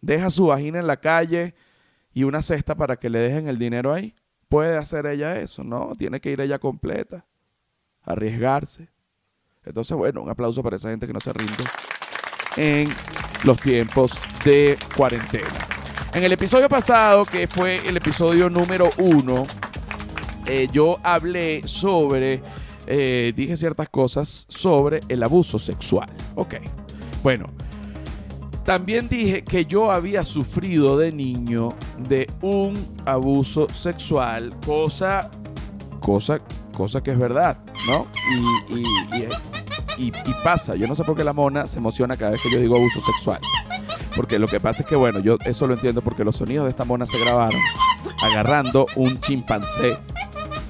Deja 0.00 0.30
su 0.30 0.46
vagina 0.46 0.78
en 0.78 0.86
la 0.86 0.98
calle 0.98 1.54
y 2.12 2.24
una 2.24 2.42
cesta 2.42 2.74
para 2.74 2.96
que 2.96 3.10
le 3.10 3.18
dejen 3.18 3.48
el 3.48 3.58
dinero 3.58 3.92
ahí. 3.92 4.14
¿Puede 4.48 4.76
hacer 4.76 5.06
ella 5.06 5.38
eso? 5.38 5.62
No, 5.62 5.94
tiene 5.96 6.20
que 6.20 6.30
ir 6.30 6.40
ella 6.40 6.58
completa, 6.58 7.26
arriesgarse. 8.02 8.88
Entonces, 9.64 9.96
bueno, 9.96 10.22
un 10.22 10.30
aplauso 10.30 10.62
para 10.62 10.76
esa 10.76 10.90
gente 10.90 11.06
que 11.06 11.12
no 11.12 11.20
se 11.20 11.32
rinde 11.32 11.64
en 12.56 12.88
los 13.44 13.60
tiempos 13.60 14.18
de 14.44 14.78
cuarentena. 14.96 15.48
En 16.12 16.24
el 16.24 16.32
episodio 16.32 16.68
pasado, 16.68 17.24
que 17.24 17.46
fue 17.46 17.76
el 17.86 17.96
episodio 17.96 18.50
número 18.50 18.90
uno, 18.98 19.46
eh, 20.46 20.66
yo 20.72 20.98
hablé 21.04 21.62
sobre, 21.68 22.42
eh, 22.86 23.32
dije 23.36 23.56
ciertas 23.56 23.88
cosas 23.88 24.46
sobre 24.48 25.00
el 25.08 25.22
abuso 25.22 25.58
sexual. 25.58 26.08
Ok, 26.34 26.54
bueno, 27.22 27.46
también 28.70 29.08
dije 29.08 29.42
que 29.42 29.64
yo 29.66 29.90
había 29.90 30.22
sufrido 30.22 30.96
de 30.96 31.10
niño 31.10 31.70
de 32.08 32.28
un 32.40 32.72
abuso 33.04 33.66
sexual, 33.74 34.54
cosa, 34.64 35.28
cosa, 35.98 36.38
cosa 36.72 37.02
que 37.02 37.10
es 37.10 37.18
verdad, 37.18 37.58
¿no? 37.88 38.06
Y, 38.70 38.84
y- 40.04 40.22
pasa, 40.44 40.76
yo 40.76 40.86
no 40.86 40.94
sé 40.94 41.02
por 41.02 41.16
qué 41.16 41.24
la 41.24 41.32
mona 41.32 41.66
se 41.66 41.78
emociona 41.78 42.16
cada 42.16 42.30
vez 42.30 42.40
que 42.42 42.48
yo 42.52 42.60
digo 42.60 42.76
abuso 42.76 43.00
sexual. 43.00 43.40
Porque 44.14 44.38
lo 44.38 44.46
que 44.46 44.60
pasa 44.60 44.84
es 44.84 44.88
que, 44.88 44.94
bueno, 44.94 45.18
yo 45.18 45.36
eso 45.44 45.66
lo 45.66 45.74
entiendo 45.74 46.00
porque 46.00 46.22
los 46.22 46.36
sonidos 46.36 46.64
de 46.66 46.70
esta 46.70 46.84
mona 46.84 47.06
se 47.06 47.18
grabaron 47.18 47.60
agarrando 48.22 48.86
un 48.94 49.20
chimpancé 49.20 49.96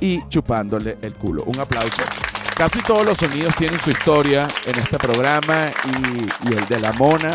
y 0.00 0.26
chupándole 0.30 0.97
el 1.02 1.12
culo. 1.12 1.45
Un 1.45 1.61
aplauso. 1.61 2.00
Casi 2.57 2.80
todos 2.80 3.04
los 3.04 3.19
sonidos 3.19 3.54
tienen 3.57 3.78
su 3.80 3.90
historia 3.90 4.49
en 4.66 4.78
este 4.78 4.97
programa 4.99 5.66
y 6.42 6.52
el 6.54 6.66
de 6.66 6.80
la 6.80 6.92
mona, 6.92 7.33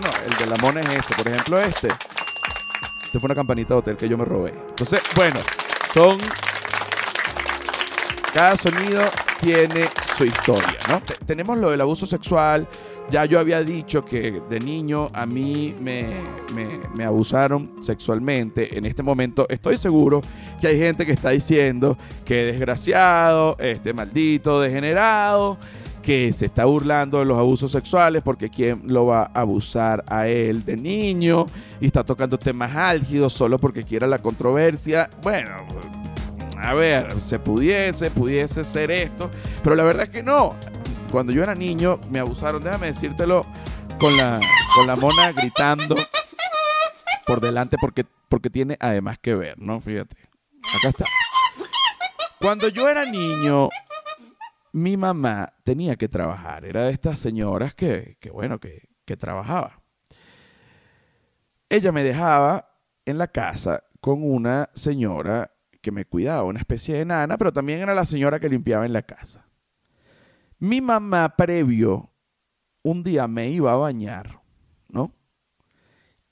bueno, 0.00 0.08
el 0.26 0.36
de 0.36 0.46
la 0.46 0.56
mona 0.56 0.80
es 0.80 0.88
ese. 0.88 1.14
Por 1.14 1.28
ejemplo, 1.28 1.58
este. 1.60 1.88
Este 3.04 3.18
fue 3.20 3.26
una 3.28 3.34
campanita 3.34 3.74
de 3.74 3.78
hotel 3.80 3.96
que 3.96 4.08
yo 4.08 4.18
me 4.18 4.24
robé. 4.24 4.52
Entonces, 4.68 5.00
bueno, 5.14 5.38
son... 5.94 6.18
Cada 8.32 8.56
sonido 8.56 9.02
tiene 9.40 9.88
su 10.16 10.24
historia, 10.24 10.76
¿no? 10.88 10.98
Te- 11.00 11.14
tenemos 11.24 11.56
lo 11.58 11.70
del 11.70 11.80
abuso 11.80 12.06
sexual. 12.06 12.66
Ya 13.10 13.26
yo 13.26 13.38
había 13.38 13.62
dicho 13.62 14.04
que 14.04 14.42
de 14.48 14.58
niño 14.58 15.10
a 15.12 15.26
mí 15.26 15.74
me, 15.80 16.06
me- 16.54 16.80
me 16.96 17.04
abusaron 17.04 17.80
sexualmente. 17.80 18.76
En 18.76 18.86
este 18.86 19.02
momento 19.04 19.46
estoy 19.48 19.76
seguro 19.76 20.20
que 20.60 20.66
hay 20.68 20.78
gente 20.78 21.06
que 21.06 21.12
está 21.12 21.30
diciendo 21.30 21.96
que 22.24 22.46
desgraciado, 22.46 23.56
este 23.60 23.92
maldito, 23.92 24.60
degenerado, 24.60 25.58
que 26.04 26.34
se 26.34 26.46
está 26.46 26.66
burlando 26.66 27.18
de 27.18 27.24
los 27.24 27.38
abusos 27.38 27.72
sexuales 27.72 28.22
porque 28.22 28.50
quién 28.50 28.82
lo 28.86 29.06
va 29.06 29.22
a 29.22 29.40
abusar 29.40 30.04
a 30.06 30.28
él 30.28 30.62
de 30.64 30.76
niño 30.76 31.46
y 31.80 31.86
está 31.86 32.04
tocando 32.04 32.38
temas 32.38 32.76
álgidos 32.76 33.32
solo 33.32 33.58
porque 33.58 33.84
quiera 33.84 34.06
la 34.06 34.18
controversia. 34.18 35.08
Bueno, 35.22 35.56
a 36.58 36.74
ver, 36.74 37.10
se 37.22 37.38
pudiese, 37.38 38.10
pudiese 38.10 38.64
ser 38.64 38.90
esto, 38.90 39.30
pero 39.62 39.74
la 39.76 39.84
verdad 39.84 40.04
es 40.04 40.10
que 40.10 40.22
no. 40.22 40.54
Cuando 41.10 41.32
yo 41.32 41.42
era 41.42 41.54
niño 41.54 41.98
me 42.10 42.18
abusaron, 42.18 42.62
déjame 42.62 42.88
decírtelo, 42.88 43.46
con 43.98 44.14
la, 44.16 44.40
con 44.74 44.86
la 44.86 44.96
mona 44.96 45.32
gritando 45.32 45.96
por 47.26 47.40
delante 47.40 47.78
porque, 47.80 48.04
porque 48.28 48.50
tiene 48.50 48.76
además 48.78 49.18
que 49.18 49.34
ver, 49.34 49.58
¿no? 49.58 49.80
Fíjate, 49.80 50.16
acá 50.76 50.88
está. 50.90 51.06
Cuando 52.38 52.68
yo 52.68 52.90
era 52.90 53.06
niño, 53.06 53.70
mi 54.74 54.96
mamá 54.96 55.54
tenía 55.62 55.94
que 55.94 56.08
trabajar, 56.08 56.64
era 56.64 56.82
de 56.82 56.90
estas 56.90 57.20
señoras 57.20 57.76
que, 57.76 58.16
que 58.18 58.30
bueno, 58.30 58.58
que, 58.58 58.88
que 59.04 59.16
trabajaba. 59.16 59.84
Ella 61.68 61.92
me 61.92 62.02
dejaba 62.02 62.72
en 63.04 63.18
la 63.18 63.28
casa 63.28 63.84
con 64.00 64.28
una 64.28 64.70
señora 64.74 65.52
que 65.80 65.92
me 65.92 66.06
cuidaba, 66.06 66.42
una 66.42 66.58
especie 66.58 66.96
de 66.96 67.04
nana, 67.04 67.38
pero 67.38 67.52
también 67.52 67.82
era 67.82 67.94
la 67.94 68.04
señora 68.04 68.40
que 68.40 68.48
limpiaba 68.48 68.84
en 68.84 68.92
la 68.92 69.02
casa. 69.02 69.46
Mi 70.58 70.80
mamá 70.80 71.36
previo, 71.36 72.10
un 72.82 73.04
día 73.04 73.28
me 73.28 73.50
iba 73.50 73.72
a 73.72 73.76
bañar, 73.76 74.42
¿no? 74.88 75.14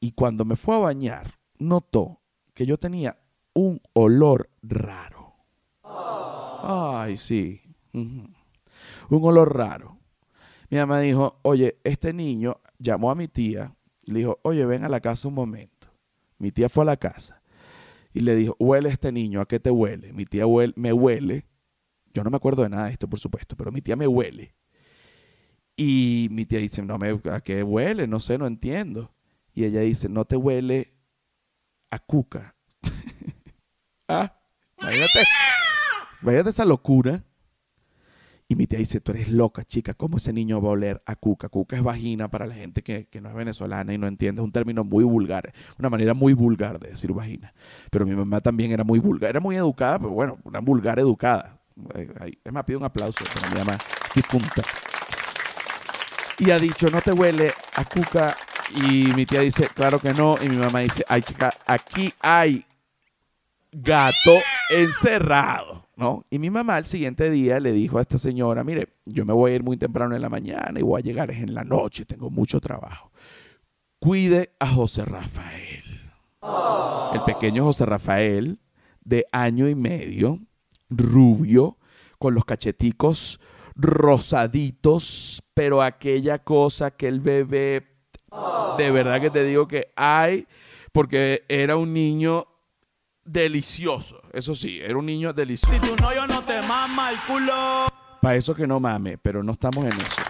Y 0.01 0.13
cuando 0.13 0.45
me 0.45 0.57
fue 0.57 0.75
a 0.75 0.81
bañar, 0.81 1.39
notó 1.59 2.23
que 2.55 2.67
yo 2.67 2.77
tenía 2.77 3.21
un 3.55 3.81
olor 3.93 4.51
raro. 4.63 5.37
Ay, 6.65 7.17
sí. 7.17 7.62
Un 7.93 8.35
olor 9.09 9.57
raro. 9.57 9.99
Mi 10.71 10.79
mamá 10.79 11.01
dijo, 11.01 11.39
oye, 11.43 11.79
este 11.85 12.13
niño 12.13 12.61
llamó 12.79 13.11
a 13.11 13.15
mi 13.15 13.29
tía, 13.29 13.75
le 14.05 14.21
dijo, 14.21 14.41
oye, 14.43 14.65
ven 14.65 14.85
a 14.85 14.89
la 14.89 15.01
casa 15.01 15.29
un 15.29 15.35
momento. 15.35 15.89
Mi 16.39 16.51
tía 16.51 16.69
fue 16.69 16.83
a 16.83 16.87
la 16.87 16.97
casa 16.97 17.43
y 18.15 18.21
le 18.21 18.35
dijo, 18.37 18.57
huele 18.59 18.89
este 18.89 19.13
niño, 19.13 19.41
¿a 19.41 19.47
qué 19.47 19.61
te 19.61 19.71
huele? 19.71 20.13
Mi 20.13 20.25
tía 20.25 20.47
huele, 20.47 20.73
me 20.77 20.93
huele. 20.93 21.47
Yo 22.13 22.23
no 22.25 22.31
me 22.31 22.37
acuerdo 22.37 22.63
de 22.63 22.69
nada 22.69 22.87
de 22.87 22.93
esto, 22.93 23.09
por 23.09 23.19
supuesto, 23.19 23.57
pero 23.57 23.73
mi 23.73 23.81
tía 23.81 23.97
me 23.97 24.07
huele. 24.07 24.55
Y 25.77 26.29
mi 26.31 26.45
tía 26.45 26.59
dice, 26.59 26.83
no 26.83 26.99
me, 26.99 27.19
¿a 27.31 27.41
qué 27.41 27.63
huele? 27.63 28.07
No 28.07 28.21
sé, 28.21 28.37
no 28.37 28.47
entiendo. 28.47 29.15
Y 29.55 29.65
ella 29.65 29.81
dice, 29.81 30.09
no 30.09 30.25
te 30.25 30.37
huele 30.37 30.95
a 31.91 31.99
cuca. 31.99 32.55
ah, 34.09 34.39
imagínate, 34.81 35.23
imagínate 36.23 36.51
esa 36.51 36.65
locura. 36.65 37.25
Y 38.53 38.55
mi 38.55 38.67
tía 38.67 38.79
dice, 38.79 39.01
tú 39.01 39.13
eres 39.13 39.31
loca, 39.31 39.65
chica, 39.65 39.95
¿cómo 39.95 40.19
ese 40.19 40.31
niño 40.31 40.61
va 40.61 40.69
a 40.69 40.73
oler 40.73 41.03
a 41.07 41.17
cuca? 41.17 41.49
Cuca 41.49 41.75
es 41.75 41.83
vagina 41.83 42.29
para 42.29 42.47
la 42.47 42.55
gente 42.55 42.83
que, 42.83 43.07
que 43.07 43.19
no 43.23 43.31
es 43.31 43.35
venezolana 43.35 43.95
y 43.95 43.97
no 43.97 44.07
entiende, 44.07 44.43
es 44.43 44.45
un 44.45 44.53
término 44.53 44.85
muy 44.85 45.05
vulgar, 45.05 45.55
una 45.79 45.89
manera 45.89 46.13
muy 46.13 46.35
vulgar 46.35 46.79
de 46.79 46.91
decir 46.91 47.15
vagina. 47.15 47.55
Pero 47.91 48.05
mi 48.05 48.15
mamá 48.15 48.43
también 48.43 48.71
era 48.71 48.85
muy 48.85 48.99
vulgar, 48.99 49.31
era 49.31 49.41
muy 49.41 49.57
educada, 49.57 49.99
pero 49.99 50.11
bueno, 50.11 50.37
una 50.45 50.61
vulgar 50.61 50.99
educada. 50.99 51.61
Eh, 51.95 52.37
Es 52.45 52.53
más, 52.53 52.65
pido 52.65 52.79
un 52.79 52.85
aplauso 52.85 53.25
para 53.33 53.49
mi 53.49 53.59
mamá 53.59 53.79
difunta. 54.15 54.61
Y 56.39 56.51
ha 56.51 56.59
dicho, 56.59 56.91
no 56.91 57.01
te 57.01 57.13
huele 57.13 57.55
a 57.75 57.87
cuca. 57.87 58.37
Y 58.75 59.15
mi 59.15 59.25
tía 59.25 59.41
dice, 59.41 59.67
claro 59.75 59.99
que 59.99 60.13
no. 60.13 60.37
Y 60.43 60.51
mi 60.51 60.59
mamá 60.59 60.81
dice, 60.81 61.03
ay, 61.09 61.23
chica, 61.23 61.55
aquí 61.67 62.13
hay 62.21 62.67
gato 63.73 64.39
encerrado, 64.69 65.82
¿no? 65.97 66.25
Y 66.31 66.39
mi 66.39 66.51
mamá 66.51 66.77
al 66.77 66.85
siguiente 66.85 67.31
día 67.31 67.61
le 67.61 67.73
dijo 67.73 67.99
a 67.99 68.03
esta 68.03 68.19
señora, 68.19 68.65
mire, 68.65 68.89
yo 69.05 69.25
me 69.25 69.33
voy 69.33 69.53
a 69.53 69.55
ir 69.57 69.63
muy 69.63 69.77
temprano 69.77 70.15
en 70.15 70.23
la 70.23 70.29
mañana 70.29 70.79
y 70.79 70.83
voy 70.83 71.01
a 71.01 71.05
llegar 71.05 71.31
es 71.31 71.43
en 71.43 71.55
la 71.55 71.65
noche, 71.65 72.05
tengo 72.05 72.31
mucho 72.31 72.61
trabajo. 72.61 73.13
Cuide 73.99 74.51
a 74.59 74.67
José 74.67 75.05
Rafael. 75.05 75.83
El 77.15 77.23
pequeño 77.25 77.65
José 77.65 77.87
Rafael, 77.87 78.59
de 79.05 79.27
año 79.33 79.69
y 79.69 79.75
medio, 79.75 80.41
rubio, 80.89 81.79
con 82.19 82.35
los 82.35 82.45
cacheticos 82.45 83.39
rosaditos, 83.75 85.43
pero 85.55 85.83
aquella 85.83 86.39
cosa 86.39 86.91
que 86.91 87.09
el 87.09 87.21
bebé, 87.21 87.87
de 88.79 88.91
verdad 88.91 89.21
que 89.21 89.31
te 89.31 89.45
digo 89.45 89.69
que 89.69 89.93
hay, 89.97 90.47
porque 90.93 91.45
era 91.49 91.77
un 91.77 91.93
niño 91.93 92.47
delicioso, 93.25 94.23
eso 94.33 94.55
sí, 94.55 94.81
era 94.81 94.97
un 94.97 95.07
niño 95.07 95.33
delicioso. 95.33 95.75
Si 95.75 95.81
tu 95.81 95.97
novio 96.03 96.27
no 96.27 96.43
te 96.43 96.61
mama 96.63 97.11
el 97.11 97.19
culo. 97.21 97.87
Para 98.21 98.37
eso 98.37 98.55
que 98.55 98.67
no 98.67 98.81
mame, 98.81 99.19
pero 99.19 99.43
no 99.43 99.53
estamos 99.53 99.85
en 99.85 99.93
eso. 99.93 100.23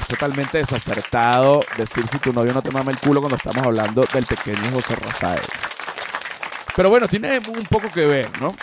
Es 0.00 0.06
totalmente 0.08 0.58
desacertado 0.58 1.64
decir 1.76 2.06
si 2.08 2.18
tu 2.18 2.32
novio 2.32 2.52
no 2.52 2.62
te 2.62 2.70
mama 2.70 2.90
el 2.90 2.98
culo 2.98 3.20
cuando 3.20 3.36
estamos 3.36 3.64
hablando 3.64 4.04
del 4.12 4.26
pequeño 4.26 4.70
José 4.72 4.94
Rafael. 4.96 5.42
Pero 6.74 6.90
bueno, 6.90 7.08
tiene 7.08 7.38
un 7.38 7.64
poco 7.64 7.90
que 7.90 8.06
ver, 8.06 8.40
¿no? 8.40 8.54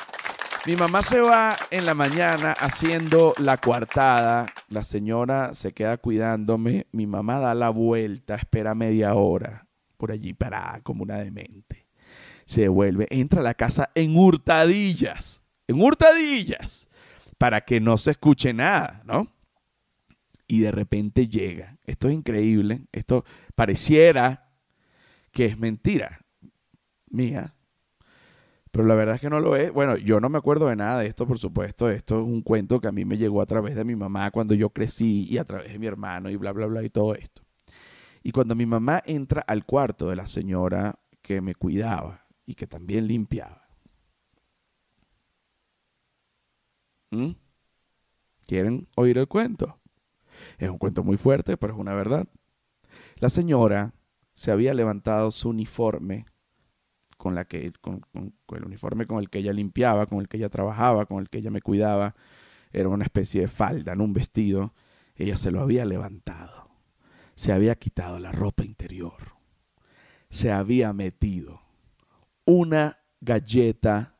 Mi 0.66 0.76
mamá 0.76 1.02
se 1.02 1.20
va 1.20 1.56
en 1.72 1.86
la 1.86 1.94
mañana 1.94 2.52
haciendo 2.52 3.34
la 3.38 3.58
coartada, 3.58 4.54
la 4.68 4.84
señora 4.84 5.54
se 5.54 5.74
queda 5.74 5.98
cuidándome, 5.98 6.88
mi 6.92 7.08
mamá 7.08 7.40
da 7.40 7.56
la 7.56 7.70
vuelta, 7.70 8.36
espera 8.36 8.76
media 8.76 9.16
hora, 9.16 9.66
por 9.98 10.12
allí 10.12 10.34
parada 10.34 10.82
como 10.82 11.04
una 11.04 11.18
demente. 11.18 11.89
Se 12.50 12.68
vuelve, 12.68 13.06
entra 13.12 13.42
a 13.42 13.44
la 13.44 13.54
casa 13.54 13.92
en 13.94 14.18
hurtadillas, 14.18 15.44
en 15.68 15.80
hurtadillas, 15.80 16.90
para 17.38 17.62
que 17.62 17.80
no 17.80 17.96
se 18.00 18.10
escuche 18.10 18.56
nada, 18.56 19.04
¿no? 19.06 19.28
Y 20.48 20.62
de 20.62 20.72
repente 20.72 21.28
llega. 21.28 21.78
Esto 21.86 22.08
es 22.08 22.16
increíble, 22.16 22.88
esto 22.92 23.24
pareciera 23.54 24.50
que 25.32 25.46
es 25.46 25.60
mentira 25.60 26.26
mía, 27.12 27.54
pero 28.72 28.84
la 28.84 28.96
verdad 28.96 29.14
es 29.14 29.22
que 29.22 29.30
no 29.30 29.42
lo 29.42 29.56
es. 29.56 29.72
Bueno, 29.72 29.96
yo 29.98 30.20
no 30.20 30.28
me 30.30 30.40
acuerdo 30.40 30.70
de 30.70 30.76
nada 30.76 31.02
de 31.02 31.06
esto, 31.06 31.28
por 31.28 31.38
supuesto. 31.38 31.88
Esto 31.88 32.18
es 32.18 32.26
un 32.26 32.42
cuento 32.42 32.82
que 32.82 32.88
a 32.88 32.92
mí 32.92 33.06
me 33.06 33.20
llegó 33.20 33.44
a 33.44 33.46
través 33.46 33.76
de 33.76 33.86
mi 33.86 33.96
mamá 33.96 34.32
cuando 34.32 34.56
yo 34.56 34.72
crecí 34.72 35.28
y 35.30 35.38
a 35.38 35.44
través 35.44 35.72
de 35.72 35.78
mi 35.78 35.86
hermano 35.86 36.32
y 36.32 36.36
bla, 36.36 36.52
bla, 36.52 36.66
bla 36.66 36.82
y 36.82 36.90
todo 36.90 37.14
esto. 37.14 37.44
Y 38.24 38.32
cuando 38.32 38.56
mi 38.56 38.66
mamá 38.66 39.04
entra 39.06 39.42
al 39.42 39.68
cuarto 39.68 40.10
de 40.10 40.16
la 40.16 40.26
señora 40.26 40.98
que 41.22 41.42
me 41.42 41.54
cuidaba 41.54 42.26
y 42.50 42.56
que 42.56 42.66
también 42.66 43.06
limpiaba. 43.06 43.70
¿Mm? 47.12 47.34
¿Quieren 48.48 48.88
oír 48.96 49.20
el 49.20 49.28
cuento? 49.28 49.80
Es 50.58 50.68
un 50.68 50.80
cuento 50.80 51.04
muy 51.04 51.16
fuerte, 51.16 51.58
pero 51.58 51.74
es 51.74 51.80
una 51.80 51.94
verdad. 51.94 52.28
La 53.18 53.30
señora 53.30 53.94
se 54.34 54.50
había 54.50 54.74
levantado 54.74 55.30
su 55.30 55.50
uniforme 55.50 56.26
con 57.18 57.36
que 57.46 57.72
con 57.82 58.04
el 58.14 58.66
uniforme 58.66 59.06
con 59.06 59.20
el 59.20 59.30
que 59.30 59.40
ella 59.40 59.54
limpiaba, 59.54 60.08
con 60.08 60.20
el 60.20 60.28
que 60.28 60.38
ella 60.38 60.50
trabajaba, 60.50 61.06
con 61.06 61.20
el 61.20 61.30
que 61.30 61.38
ella 61.38 61.52
me 61.52 61.62
cuidaba, 61.62 62.16
era 62.72 62.90
una 62.90 63.04
especie 63.04 63.42
de 63.42 63.48
falda, 63.48 63.94
no 63.94 64.06
un 64.06 64.14
vestido. 64.14 64.74
Ella 65.14 65.38
se 65.38 65.52
lo 65.52 65.62
había 65.62 65.86
levantado. 65.86 66.72
Se 67.36 67.52
había 67.52 67.76
quitado 67.76 68.20
la 68.20 68.32
ropa 68.32 68.66
interior. 68.66 69.36
Se 70.32 70.52
había 70.52 70.94
metido 70.94 71.69
una 72.50 72.98
galleta 73.22 74.16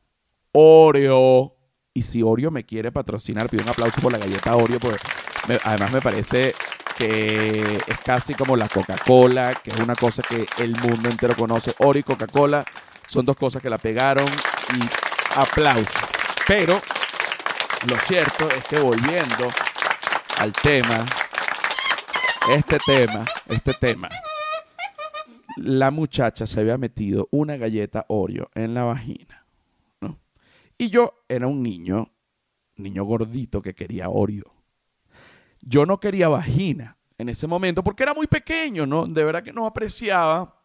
Oreo. 0.52 1.56
Y 1.92 2.02
si 2.02 2.22
Oreo 2.22 2.52
me 2.52 2.64
quiere 2.64 2.92
patrocinar, 2.92 3.48
pido 3.48 3.64
un 3.64 3.70
aplauso 3.70 4.00
por 4.00 4.12
la 4.12 4.18
galleta 4.18 4.54
Oreo, 4.54 4.78
porque 4.78 5.00
además 5.64 5.92
me 5.92 6.00
parece 6.00 6.54
que 6.96 7.78
es 7.86 7.98
casi 8.04 8.34
como 8.34 8.56
la 8.56 8.68
Coca-Cola, 8.68 9.54
que 9.54 9.70
es 9.70 9.80
una 9.80 9.96
cosa 9.96 10.22
que 10.22 10.46
el 10.62 10.76
mundo 10.76 11.08
entero 11.08 11.34
conoce. 11.34 11.74
Oreo 11.78 12.00
y 12.00 12.04
Coca-Cola 12.04 12.64
son 13.08 13.26
dos 13.26 13.36
cosas 13.36 13.60
que 13.60 13.68
la 13.68 13.78
pegaron 13.78 14.26
y 14.26 15.38
aplauso. 15.38 15.98
Pero 16.46 16.80
lo 17.88 17.96
cierto 17.98 18.48
es 18.48 18.64
que 18.64 18.78
volviendo 18.78 19.48
al 20.38 20.52
tema, 20.52 21.04
este 22.48 22.78
tema, 22.86 23.24
este 23.48 23.74
tema, 23.74 24.08
la 25.60 25.90
muchacha 25.90 26.46
se 26.46 26.60
había 26.60 26.78
metido 26.78 27.28
una 27.30 27.56
galleta 27.58 28.06
Oreo 28.08 28.48
en 28.54 28.72
la 28.72 28.84
vagina. 28.84 29.44
¿no? 30.00 30.18
Y 30.78 30.88
yo 30.88 31.24
era 31.28 31.46
un 31.46 31.62
niño, 31.62 32.10
niño 32.76 33.04
gordito 33.04 33.60
que 33.60 33.74
quería 33.74 34.08
Oreo. 34.08 34.54
Yo 35.60 35.84
no 35.84 36.00
quería 36.00 36.28
vagina 36.28 36.96
en 37.18 37.28
ese 37.28 37.46
momento 37.46 37.84
porque 37.84 38.04
era 38.04 38.14
muy 38.14 38.26
pequeño, 38.26 38.86
¿no? 38.86 39.06
De 39.06 39.22
verdad 39.22 39.42
que 39.42 39.52
no 39.52 39.66
apreciaba 39.66 40.62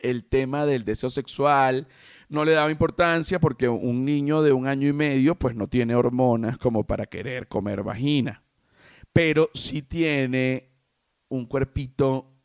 el 0.00 0.24
tema 0.24 0.64
del 0.64 0.84
deseo 0.84 1.10
sexual, 1.10 1.86
no 2.30 2.46
le 2.46 2.52
daba 2.52 2.70
importancia 2.70 3.38
porque 3.38 3.68
un 3.68 4.06
niño 4.06 4.40
de 4.40 4.52
un 4.52 4.66
año 4.66 4.88
y 4.88 4.94
medio 4.94 5.34
pues 5.34 5.54
no 5.54 5.66
tiene 5.66 5.94
hormonas 5.94 6.56
como 6.56 6.86
para 6.86 7.04
querer 7.04 7.48
comer 7.48 7.82
vagina. 7.82 8.42
Pero 9.12 9.50
sí 9.52 9.82
tiene 9.82 10.70
un 11.28 11.44
cuerpito 11.44 12.35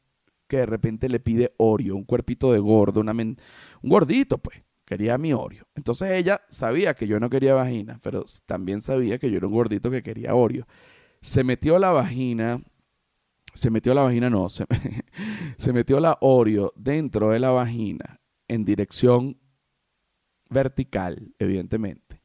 que 0.51 0.57
de 0.57 0.65
repente 0.65 1.07
le 1.07 1.21
pide 1.21 1.53
Oreo, 1.55 1.95
un 1.95 2.03
cuerpito 2.03 2.51
de 2.51 2.59
gordo, 2.59 2.99
una 2.99 3.13
un 3.13 3.37
gordito 3.83 4.37
pues, 4.37 4.61
quería 4.83 5.17
mi 5.17 5.31
Oreo. 5.31 5.65
Entonces 5.75 6.11
ella 6.11 6.41
sabía 6.49 6.93
que 6.93 7.07
yo 7.07 7.21
no 7.21 7.29
quería 7.29 7.53
vagina, 7.53 8.01
pero 8.03 8.25
también 8.45 8.81
sabía 8.81 9.17
que 9.17 9.31
yo 9.31 9.37
era 9.37 9.47
un 9.47 9.53
gordito 9.53 9.89
que 9.89 10.03
quería 10.03 10.35
Oreo. 10.35 10.67
Se 11.21 11.45
metió 11.45 11.79
la 11.79 11.91
vagina, 11.91 12.61
se 13.53 13.69
metió 13.69 13.93
la 13.93 14.01
vagina, 14.01 14.29
no, 14.29 14.49
se, 14.49 14.65
se 15.57 15.71
metió 15.71 16.01
la 16.01 16.17
Oreo 16.19 16.73
dentro 16.75 17.29
de 17.29 17.39
la 17.39 17.51
vagina 17.51 18.19
en 18.49 18.65
dirección 18.65 19.39
vertical, 20.49 21.33
evidentemente. 21.39 22.21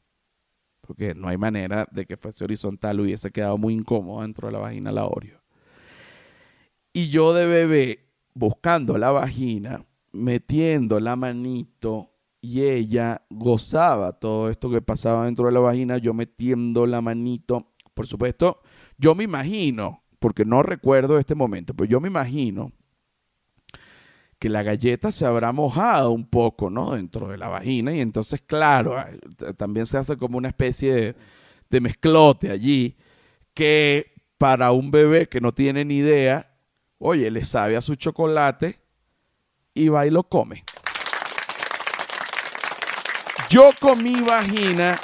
Porque 0.80 1.14
no 1.14 1.28
hay 1.28 1.38
manera 1.38 1.86
de 1.92 2.06
que 2.06 2.16
fuese 2.16 2.42
horizontal, 2.42 2.98
hubiese 2.98 3.30
quedado 3.30 3.56
muy 3.56 3.72
incómodo 3.72 4.22
dentro 4.22 4.48
de 4.48 4.52
la 4.52 4.58
vagina 4.58 4.90
la 4.90 5.04
Oreo. 5.04 5.46
Y 6.92 7.08
yo 7.10 7.34
de 7.34 7.46
bebé, 7.46 8.05
buscando 8.36 8.98
la 8.98 9.10
vagina, 9.10 9.82
metiendo 10.12 11.00
la 11.00 11.16
manito, 11.16 12.10
y 12.42 12.62
ella 12.62 13.22
gozaba 13.30 14.12
todo 14.12 14.50
esto 14.50 14.70
que 14.70 14.82
pasaba 14.82 15.24
dentro 15.24 15.46
de 15.46 15.52
la 15.52 15.60
vagina, 15.60 15.98
yo 15.98 16.14
metiendo 16.14 16.86
la 16.86 17.00
manito. 17.00 17.72
Por 17.94 18.06
supuesto, 18.06 18.60
yo 18.98 19.14
me 19.14 19.24
imagino, 19.24 20.04
porque 20.18 20.44
no 20.44 20.62
recuerdo 20.62 21.18
este 21.18 21.34
momento, 21.34 21.74
pero 21.74 21.88
yo 21.88 22.00
me 22.00 22.08
imagino 22.08 22.72
que 24.38 24.50
la 24.50 24.62
galleta 24.62 25.10
se 25.10 25.24
habrá 25.24 25.50
mojado 25.52 26.10
un 26.10 26.26
poco, 26.28 26.68
¿no? 26.68 26.94
Dentro 26.94 27.28
de 27.28 27.38
la 27.38 27.48
vagina 27.48 27.94
y 27.94 28.00
entonces, 28.00 28.42
claro, 28.42 28.94
también 29.56 29.86
se 29.86 29.96
hace 29.96 30.16
como 30.18 30.36
una 30.36 30.48
especie 30.48 31.16
de, 31.70 31.80
mezclote 31.80 32.50
allí 32.50 32.96
que 33.54 34.12
para 34.38 34.72
un 34.72 34.90
bebé 34.90 35.26
que 35.28 35.40
no 35.40 35.52
tiene 35.52 35.84
ni 35.84 35.96
idea, 35.96 36.55
oye, 36.98 37.30
le 37.30 37.44
sabe 37.44 37.76
a 37.76 37.80
su 37.80 37.94
chocolate 37.94 38.78
y 39.74 39.88
va 39.88 40.06
y 40.06 40.10
lo 40.10 40.24
come. 40.24 40.64
Yo 43.48 43.70
comí 43.78 44.20
vagina, 44.22 44.98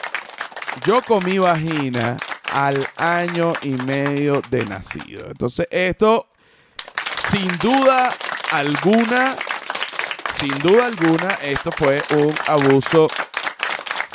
yo 0.85 1.01
comí 1.03 1.39
vagina 1.39 2.17
al 2.53 2.87
año 2.97 3.53
y 3.63 3.71
medio 3.71 4.43
de 4.51 4.65
nacido. 4.65 5.27
Entonces 5.29 5.69
esto, 5.71 6.29
sin 7.29 7.49
duda 7.59 8.13
alguna, 8.51 9.37
sin 10.39 10.59
duda 10.59 10.87
alguna, 10.87 11.35
esto 11.43 11.71
fue 11.71 12.03
un 12.17 12.35
abuso 12.49 13.09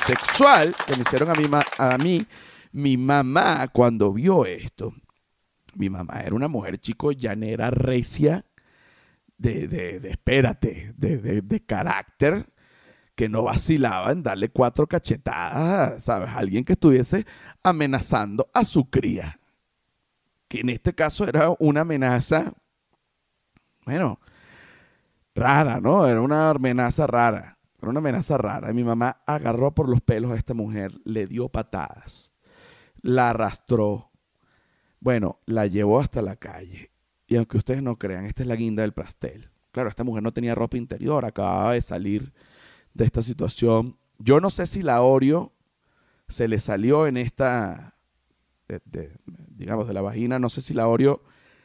sexual 0.06 0.76
que 0.86 0.96
me 0.96 1.02
hicieron 1.02 1.30
a 1.30 1.34
mí, 1.34 1.50
a 1.78 1.98
mí 1.98 2.26
mi 2.72 2.98
mamá 2.98 3.68
cuando 3.70 4.12
vio 4.12 4.46
esto. 4.46 4.94
Mi 5.78 5.90
mamá 5.90 6.22
era 6.22 6.36
una 6.36 6.48
mujer 6.48 6.80
chico 6.80 7.12
llanera, 7.12 7.70
recia, 7.70 8.46
de, 9.38 9.68
de, 9.68 10.00
de 10.00 10.10
espérate, 10.10 10.94
de, 10.98 11.18
de, 11.20 11.42
de 11.42 11.66
carácter 11.66 12.48
que 13.16 13.30
no 13.30 13.44
vacilaba 13.44 14.12
en 14.12 14.22
darle 14.22 14.50
cuatro 14.50 14.88
cachetadas, 14.88 16.04
¿sabes? 16.04 16.30
Alguien 16.30 16.64
que 16.64 16.74
estuviese 16.74 17.26
amenazando 17.64 18.50
a 18.54 18.64
su 18.64 18.90
cría. 18.90 19.40
Que 20.48 20.60
en 20.60 20.70
este 20.70 20.94
caso 20.94 21.28
era 21.28 21.52
una 21.60 21.82
amenaza, 21.82 22.54
bueno, 23.86 24.20
rara, 25.34 25.80
¿no? 25.80 26.06
Era 26.06 26.22
una 26.22 26.52
amenaza 26.52 27.08
rara. 27.08 27.58
Era 27.82 27.90
una 27.90 28.00
amenaza 28.00 28.38
rara. 28.38 28.70
Y 28.70 28.74
mi 28.74 28.84
mamá 28.84 29.22
agarró 29.26 29.74
por 29.74 29.90
los 29.90 30.02
pelos 30.02 30.32
a 30.32 30.36
esta 30.36 30.54
mujer, 30.54 30.94
le 31.04 31.26
dio 31.26 31.50
patadas, 31.50 32.34
la 33.02 33.32
arrastró. 33.32 34.12
Bueno, 35.00 35.40
la 35.46 35.68
llevó 35.68 36.00
hasta 36.00 36.22
la 36.22 36.36
calle. 36.36 36.92
Y 37.28 37.36
aunque 37.36 37.58
ustedes 37.58 37.82
no 37.82 37.98
crean, 37.98 38.26
esta 38.26 38.44
es 38.44 38.48
la 38.48 38.56
guinda 38.56 38.82
del 38.82 38.94
pastel. 38.94 39.50
Claro, 39.72 39.90
esta 39.90 40.04
mujer 40.04 40.24
no 40.24 40.34
tenía 40.34 40.56
ropa 40.56 40.78
interior, 40.78 41.26
acababa 41.26 41.74
de 41.74 41.82
salir 41.82 42.34
de 42.94 43.06
esta 43.06 43.22
situación. 43.22 43.98
Yo 44.18 44.40
no 44.40 44.50
sé 44.50 44.66
si 44.66 44.82
la 44.82 45.02
Oreo 45.02 45.54
se 46.28 46.48
le 46.48 46.60
salió 46.60 47.06
en 47.08 47.18
esta, 47.18 47.96
digamos, 49.50 49.88
de 49.88 49.94
la 49.94 50.02
vagina, 50.02 50.40
no 50.40 50.50
sé 50.50 50.62
si 50.62 50.74
la 50.74 50.88
Oreo 50.88 51.24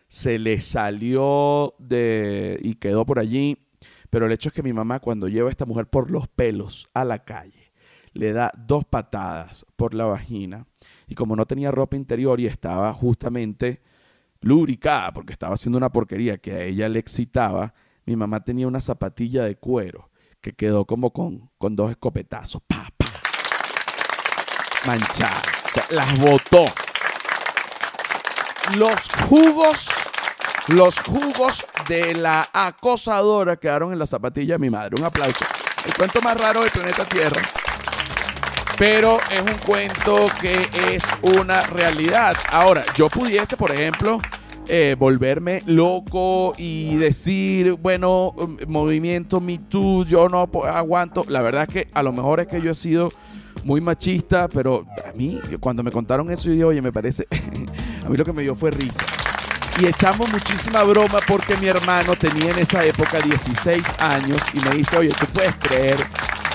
se 0.08 0.38
le 0.38 0.60
salió 0.60 1.74
de 1.78 2.58
y 2.62 2.74
quedó 2.74 3.06
por 3.06 3.18
allí, 3.18 3.66
pero 4.10 4.26
el 4.26 4.32
hecho 4.32 4.50
es 4.50 4.54
que 4.54 4.62
mi 4.62 4.74
mamá 4.74 5.00
cuando 5.00 5.26
lleva 5.28 5.48
a 5.48 5.50
esta 5.50 5.64
mujer 5.64 5.86
por 5.86 6.10
los 6.10 6.28
pelos 6.28 6.88
a 6.92 7.04
la 7.04 7.24
calle, 7.24 7.72
le 8.12 8.32
da 8.32 8.52
dos 8.58 8.84
patadas 8.84 9.64
por 9.76 9.94
la 9.94 10.04
vagina 10.04 10.66
y 11.12 11.14
como 11.14 11.36
no 11.36 11.44
tenía 11.44 11.70
ropa 11.70 11.94
interior 11.94 12.40
y 12.40 12.46
estaba 12.46 12.90
justamente 12.94 13.82
lubricada 14.40 15.12
porque 15.12 15.34
estaba 15.34 15.56
haciendo 15.56 15.76
una 15.76 15.92
porquería 15.92 16.38
que 16.38 16.52
a 16.52 16.62
ella 16.62 16.88
le 16.88 16.98
excitaba, 16.98 17.74
mi 18.06 18.16
mamá 18.16 18.42
tenía 18.42 18.66
una 18.66 18.80
zapatilla 18.80 19.44
de 19.44 19.56
cuero 19.56 20.10
que 20.40 20.54
quedó 20.54 20.86
como 20.86 21.12
con, 21.12 21.50
con 21.58 21.76
dos 21.76 21.90
escopetazos. 21.90 22.62
Pa, 22.66 22.88
pa. 22.96 23.06
Manchada. 24.86 25.42
O 25.66 25.70
sea, 25.70 25.86
las 25.90 26.18
botó. 26.18 26.64
Los 28.78 28.98
jugos, 29.28 29.88
los 30.68 30.98
jugos 31.02 31.62
de 31.88 32.14
la 32.14 32.48
acosadora 32.54 33.56
quedaron 33.56 33.92
en 33.92 33.98
la 33.98 34.06
zapatilla 34.06 34.54
de 34.54 34.60
mi 34.60 34.70
madre. 34.70 34.96
Un 34.98 35.04
aplauso. 35.04 35.44
El 35.84 35.94
cuento 35.94 36.22
más 36.22 36.40
raro 36.40 36.62
del 36.62 36.70
planeta 36.70 37.04
Tierra. 37.04 37.42
Pero 38.78 39.18
es 39.30 39.40
un 39.40 39.58
cuento 39.66 40.26
que 40.40 40.54
es 40.92 41.04
una 41.22 41.60
realidad. 41.62 42.34
Ahora, 42.50 42.84
yo 42.96 43.08
pudiese, 43.08 43.56
por 43.56 43.70
ejemplo, 43.70 44.18
eh, 44.68 44.96
volverme 44.98 45.62
loco 45.66 46.52
y 46.56 46.96
decir, 46.96 47.72
bueno, 47.72 48.34
movimiento 48.66 49.40
Me 49.40 49.58
Too, 49.58 50.04
yo 50.04 50.28
no 50.28 50.48
aguanto. 50.64 51.24
La 51.28 51.42
verdad 51.42 51.64
es 51.68 51.68
que 51.68 51.88
a 51.92 52.02
lo 52.02 52.12
mejor 52.12 52.40
es 52.40 52.46
que 52.46 52.60
yo 52.60 52.70
he 52.70 52.74
sido 52.74 53.08
muy 53.64 53.80
machista, 53.80 54.48
pero 54.48 54.86
a 55.08 55.12
mí, 55.12 55.40
cuando 55.60 55.82
me 55.82 55.90
contaron 55.90 56.30
eso, 56.30 56.44
yo 56.44 56.52
dije, 56.52 56.64
oye, 56.64 56.82
me 56.82 56.92
parece, 56.92 57.26
a 58.04 58.08
mí 58.08 58.16
lo 58.16 58.24
que 58.24 58.32
me 58.32 58.42
dio 58.42 58.54
fue 58.54 58.70
risa. 58.70 59.04
Y 59.80 59.86
echamos 59.86 60.30
muchísima 60.30 60.82
broma 60.82 61.18
porque 61.26 61.56
mi 61.56 61.66
hermano 61.66 62.14
tenía 62.14 62.50
en 62.50 62.58
esa 62.58 62.84
época 62.84 63.20
16 63.20 63.82
años 64.00 64.40
y 64.52 64.60
me 64.60 64.76
dice, 64.76 64.96
oye, 64.98 65.10
¿tú 65.18 65.26
puedes 65.32 65.54
creer 65.56 65.96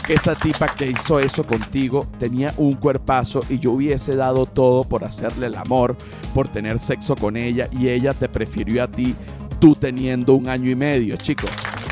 esa 0.07 0.35
tipa 0.35 0.67
que 0.67 0.89
hizo 0.89 1.19
eso 1.19 1.43
contigo 1.43 2.07
tenía 2.19 2.53
un 2.57 2.73
cuerpazo 2.73 3.41
y 3.49 3.59
yo 3.59 3.71
hubiese 3.71 4.15
dado 4.15 4.45
todo 4.45 4.83
por 4.83 5.03
hacerle 5.03 5.47
el 5.47 5.55
amor, 5.55 5.97
por 6.33 6.47
tener 6.47 6.79
sexo 6.79 7.15
con 7.15 7.35
ella 7.35 7.67
y 7.71 7.89
ella 7.89 8.13
te 8.13 8.29
prefirió 8.29 8.83
a 8.83 8.87
ti, 8.87 9.15
tú 9.59 9.75
teniendo 9.75 10.33
un 10.33 10.47
año 10.47 10.69
y 10.69 10.75
medio, 10.75 11.15
chicos. 11.17 11.49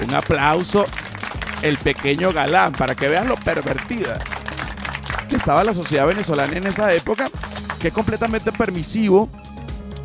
Un 0.07 0.13
aplauso, 0.13 0.85
el 1.61 1.77
pequeño 1.77 2.31
galán, 2.31 2.71
para 2.73 2.95
que 2.95 3.07
veas 3.09 3.27
lo 3.27 3.35
pervertida 3.35 4.19
que 5.27 5.35
estaba 5.35 5.63
la 5.63 5.73
sociedad 5.73 6.07
venezolana 6.07 6.57
en 6.57 6.67
esa 6.67 6.93
época, 6.93 7.29
que 7.79 7.89
es 7.89 7.93
completamente 7.93 8.51
permisivo 8.51 9.29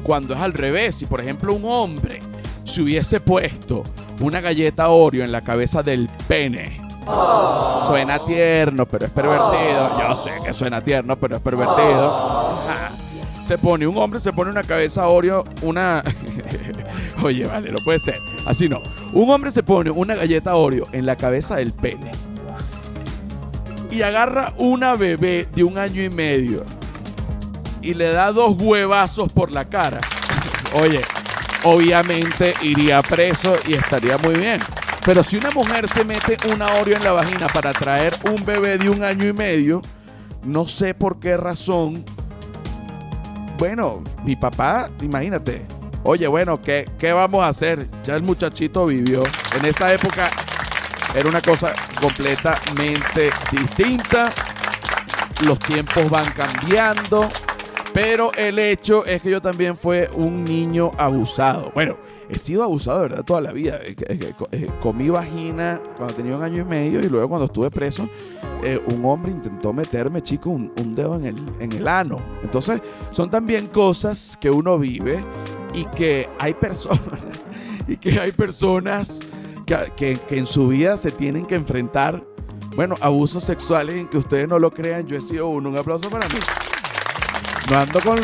cuando 0.03 0.35
es 0.35 0.41
al 0.41 0.53
revés. 0.53 0.97
Si 0.97 1.07
por 1.07 1.21
ejemplo 1.21 1.55
un 1.55 1.65
hombre 1.65 2.19
se 2.65 2.83
hubiese 2.83 3.21
puesto 3.21 3.85
una 4.21 4.41
galleta 4.41 4.89
Oreo 4.89 5.25
en 5.25 5.33
la 5.33 5.43
cabeza 5.43 5.83
del 5.83 6.09
pene, 6.29 6.81
Suena 7.87 8.25
tierno, 8.25 8.87
pero 8.87 9.07
es 9.07 9.13
pervertido. 9.13 9.99
Yo 9.99 10.17
sé 10.17 10.33
que 10.45 10.53
suena 10.53 10.81
tierno, 10.81 11.17
pero 11.17 11.37
es 11.37 11.43
pervertido. 11.43 12.59
Se 13.45 13.59
pone, 13.59 13.87
un 13.87 13.97
hombre 13.97 14.21
se 14.21 14.33
pone 14.33 14.51
una 14.51 14.63
cabeza 14.63 15.09
Oreo, 15.09 15.45
una... 15.63 16.03
Oye, 17.23 17.47
vale, 17.47 17.73
no 17.73 17.79
puede 17.85 17.99
ser. 17.99 18.15
Así 18.47 18.69
no. 18.69 18.79
Un 19.13 19.29
hombre 19.31 19.51
se 19.51 19.63
pone 19.63 19.91
una 19.91 20.15
galleta 20.15 20.55
Oreo 20.55 20.87
en 20.93 21.05
la 21.05 21.17
cabeza 21.17 21.57
del 21.57 21.73
pene. 21.73 22.13
Y 23.91 24.03
agarra 24.03 24.53
una 24.57 24.95
bebé 24.95 25.49
de 25.53 25.65
un 25.65 25.79
año 25.79 26.03
y 26.03 26.11
medio. 26.11 26.65
Y 27.83 27.95
le 27.95 28.13
da 28.13 28.31
dos 28.31 28.57
huevazos 28.61 29.33
por 29.33 29.51
la 29.51 29.65
cara. 29.65 29.99
Oye, 30.81 31.01
obviamente 31.65 32.55
iría 32.63 33.03
preso 33.03 33.57
y 33.67 33.75
estaría 33.75 34.17
muy 34.19 34.35
bien. 34.35 34.61
Pero 35.05 35.23
si 35.23 35.37
una 35.37 35.51
mujer 35.51 35.89
se 35.89 36.05
mete 36.05 36.37
una 36.53 36.75
Oreo 36.75 36.97
en 36.97 37.05
la 37.05 37.13
vagina 37.13 37.47
para 37.49 37.73
traer 37.73 38.17
un 38.25 38.45
bebé 38.45 38.79
de 38.79 38.91
un 38.91 39.03
año 39.03 39.27
y 39.27 39.33
medio, 39.33 39.81
no 40.45 40.67
sé 40.67 40.95
por 40.95 41.19
qué 41.19 41.37
razón. 41.37 42.05
Bueno, 43.59 44.03
mi 44.25 44.37
papá, 44.37 44.89
imagínate. 45.03 45.67
Oye, 46.03 46.27
bueno, 46.29 46.61
¿qué, 46.61 46.87
¿qué 46.99 47.13
vamos 47.13 47.43
a 47.45 47.49
hacer? 47.49 47.87
Ya 48.05 48.15
el 48.15 48.23
muchachito 48.23 48.87
vivió. 48.87 49.23
En 49.59 49.65
esa 49.67 49.93
época 49.93 50.31
era 51.15 51.29
una 51.29 51.43
cosa 51.43 51.73
completamente 52.01 53.31
distinta. 53.53 54.31
Los 55.45 55.59
tiempos 55.59 56.09
van 56.09 56.31
cambiando. 56.33 57.29
Pero 57.93 58.33
el 58.35 58.59
hecho 58.59 59.05
es 59.05 59.21
que 59.21 59.31
yo 59.31 59.43
también 59.43 59.77
fue 59.77 60.09
un 60.15 60.45
niño 60.45 60.91
abusado. 60.97 61.73
Bueno, 61.75 61.97
he 62.29 62.39
sido 62.39 62.63
abusado 62.63 63.01
verdad 63.01 63.25
toda 63.25 63.41
la 63.41 63.53
vida. 63.53 63.81
Eh, 63.85 63.97
eh, 64.09 64.33
eh, 64.53 64.67
comí 64.81 65.09
vagina 65.09 65.81
cuando 65.97 66.15
tenía 66.15 66.37
un 66.37 66.43
año 66.43 66.63
y 66.63 66.65
medio 66.65 67.01
y 67.01 67.09
luego 67.09 67.29
cuando 67.29 67.47
estuve 67.47 67.71
preso, 67.71 68.09
un 68.89 69.05
hombre 69.07 69.33
intentó 69.33 69.73
meterme, 69.73 70.23
chico, 70.23 70.51
un, 70.51 70.95
dedo 70.95 71.17
en 71.17 71.27
el, 71.27 71.37
en 71.59 71.73
el 71.73 71.89
ano. 71.89 72.17
Entonces, 72.43 72.81
son 73.11 73.31
también 73.31 73.67
cosas 73.69 74.37
que 74.41 74.51
uno 74.51 74.79
vive 74.79 75.21
y 75.75 75.85
que 75.87 76.29
hay 76.39 76.55
personas, 76.55 77.21
y 77.89 77.97
que 77.97 78.21
hay 78.21 78.33
personas 78.33 79.21
que, 79.97 80.19
que 80.29 80.37
en 80.37 80.47
su 80.47 80.69
vida 80.69 80.97
se 80.97 81.11
tienen 81.11 81.47
que 81.47 81.55
enfrentar 81.55 82.23
bueno, 82.77 82.95
abusos 83.01 83.43
sexuales 83.45 83.97
en 83.97 84.09
que 84.09 84.19
ustedes 84.19 84.47
no 84.47 84.59
lo 84.59 84.71
crean, 84.71 85.05
yo 85.07 85.17
he 85.17 85.21
sido 85.21 85.49
uno. 85.49 85.71
Un 85.71 85.79
aplauso 85.79 86.09
para 86.09 86.29
mí. 86.29 86.37
No 87.71 87.79
ando 87.79 88.01
con. 88.01 88.21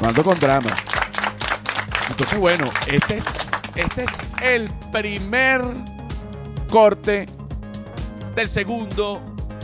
No 0.00 0.08
ando 0.08 0.22
con 0.22 0.38
drama. 0.38 0.70
Entonces, 2.08 2.38
bueno, 2.38 2.70
este 2.86 3.16
es, 3.16 3.26
este 3.74 4.04
es 4.04 4.10
el 4.40 4.70
primer 4.92 5.60
corte 6.70 7.26
del 8.36 8.48
segundo 8.48 9.20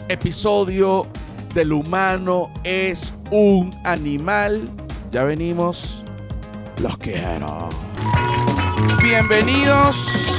episodio 0.09 1.07
del 1.55 1.73
humano 1.73 2.51
es 2.65 3.15
un 3.31 3.73
animal. 3.85 4.69
Ya 5.13 5.23
venimos. 5.23 6.03
Los 6.83 6.99
quiero. 6.99 7.69
Bienvenidos 9.01 10.34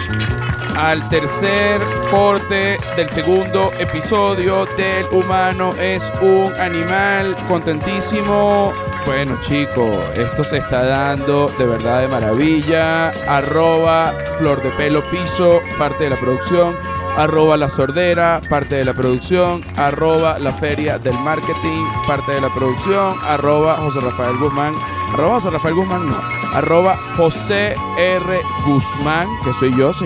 al 0.75 1.07
tercer 1.09 1.81
corte 2.09 2.77
del 2.95 3.09
segundo 3.09 3.71
episodio 3.79 4.65
del 4.77 5.05
humano 5.11 5.71
es 5.79 6.11
un 6.21 6.51
animal 6.59 7.35
contentísimo. 7.47 8.73
Bueno 9.05 9.39
chicos, 9.41 9.97
esto 10.15 10.43
se 10.43 10.57
está 10.57 10.83
dando 10.83 11.47
de 11.57 11.65
verdad 11.65 12.01
de 12.01 12.07
maravilla. 12.07 13.09
Arroba 13.27 14.13
Flor 14.37 14.61
de 14.61 14.69
Pelo 14.71 15.03
Piso, 15.09 15.61
parte 15.77 16.05
de 16.05 16.09
la 16.11 16.17
producción. 16.17 16.75
Arroba 17.17 17.57
La 17.57 17.69
Sordera, 17.69 18.41
parte 18.49 18.75
de 18.75 18.85
la 18.85 18.93
producción. 18.93 19.61
Arroba 19.77 20.39
La 20.39 20.51
Feria 20.53 20.97
del 20.99 21.17
Marketing, 21.19 21.85
parte 22.07 22.33
de 22.33 22.41
la 22.41 22.53
producción. 22.53 23.13
Arroba 23.23 23.75
José 23.75 23.99
Rafael 24.01 24.37
Guzmán. 24.37 24.73
Arroba 25.13 25.35
José 25.35 25.49
Rafael 25.49 25.75
Guzmán 25.75 26.07
no. 26.07 26.17
Arroba 26.53 26.95
José 27.17 27.75
R. 27.97 28.41
Guzmán, 28.65 29.27
que 29.43 29.53
soy 29.53 29.75
yo, 29.77 29.93
sí 29.93 30.05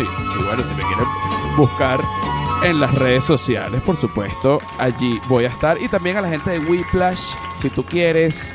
bueno, 0.50 0.64
si 0.64 0.74
me 0.74 0.84
quieren 0.84 1.08
buscar 1.58 2.02
en 2.64 2.80
las 2.80 2.94
redes 2.96 3.24
sociales, 3.24 3.82
por 3.82 3.96
supuesto, 3.96 4.60
allí 4.78 5.22
voy 5.28 5.46
a 5.46 5.48
estar. 5.48 5.82
Y 5.82 5.88
también 5.88 6.18
a 6.18 6.22
la 6.22 6.30
gente 6.30 6.52
de 6.52 6.60
Whiplash, 6.60 7.36
si 7.56 7.70
tú 7.70 7.84
quieres, 7.84 8.54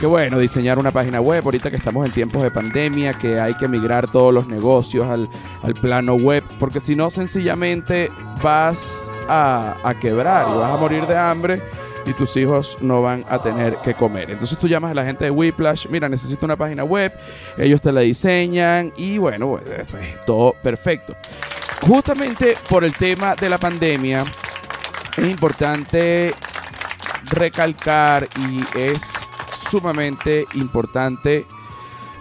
que 0.00 0.06
bueno, 0.06 0.38
diseñar 0.38 0.78
una 0.78 0.90
página 0.90 1.20
web, 1.20 1.42
ahorita 1.44 1.70
que 1.70 1.76
estamos 1.76 2.06
en 2.06 2.12
tiempos 2.12 2.42
de 2.42 2.50
pandemia, 2.50 3.12
que 3.12 3.38
hay 3.38 3.52
que 3.52 3.68
migrar 3.68 4.10
todos 4.10 4.32
los 4.32 4.48
negocios 4.48 5.06
al, 5.06 5.28
plano 5.74 6.14
web, 6.14 6.42
porque 6.58 6.80
si 6.80 6.96
no, 6.96 7.10
sencillamente 7.10 8.10
vas 8.42 9.12
a, 9.28 9.76
a 9.84 10.00
quebrar 10.00 10.46
y 10.48 10.56
vas 10.56 10.72
a 10.72 10.76
morir 10.78 11.06
de 11.06 11.18
hambre 11.18 11.62
y 12.06 12.14
tus 12.14 12.34
hijos 12.38 12.78
no 12.80 13.02
van 13.02 13.26
a 13.28 13.40
tener 13.40 13.76
que 13.76 13.92
comer. 13.92 14.30
Entonces 14.30 14.58
tú 14.58 14.68
llamas 14.68 14.92
a 14.92 14.94
la 14.94 15.04
gente 15.04 15.26
de 15.26 15.30
Whiplash, 15.30 15.86
mira, 15.90 16.08
necesito 16.08 16.46
una 16.46 16.56
página 16.56 16.82
web, 16.82 17.12
ellos 17.58 17.82
te 17.82 17.92
la 17.92 18.00
diseñan 18.00 18.94
y 18.96 19.18
bueno, 19.18 19.48
pues, 19.50 19.64
pues, 19.90 20.24
todo 20.24 20.54
perfecto. 20.62 21.14
Justamente 21.86 22.56
por 22.70 22.84
el 22.84 22.94
tema 22.94 23.34
de 23.34 23.50
la 23.50 23.58
pandemia, 23.58 24.24
es 25.18 25.24
importante 25.26 26.32
recalcar 27.30 28.26
y 28.38 28.64
es 28.78 29.12
sumamente 29.70 30.46
importante, 30.54 31.46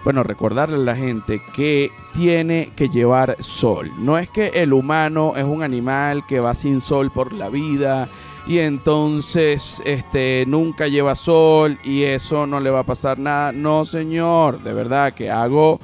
bueno, 0.03 0.23
recordarle 0.23 0.75
a 0.75 0.79
la 0.79 0.95
gente 0.95 1.41
que 1.53 1.91
tiene 2.13 2.71
que 2.75 2.89
llevar 2.89 3.35
sol. 3.39 3.91
No 3.97 4.17
es 4.17 4.29
que 4.29 4.47
el 4.49 4.73
humano 4.73 5.33
es 5.35 5.43
un 5.43 5.63
animal 5.63 6.25
que 6.27 6.39
va 6.39 6.53
sin 6.53 6.79
sol 6.79 7.11
por 7.11 7.33
la 7.33 7.49
vida 7.49 8.07
y 8.47 8.59
entonces 8.59 9.81
este 9.85 10.45
nunca 10.47 10.87
lleva 10.87 11.15
sol 11.15 11.77
y 11.83 12.03
eso 12.03 12.47
no 12.47 12.59
le 12.59 12.69
va 12.69 12.79
a 12.79 12.83
pasar 12.83 13.19
nada. 13.19 13.51
No, 13.51 13.83
señor, 13.83 14.61
de 14.61 14.73
verdad 14.73 15.13
que 15.13 15.29
hago 15.29 15.79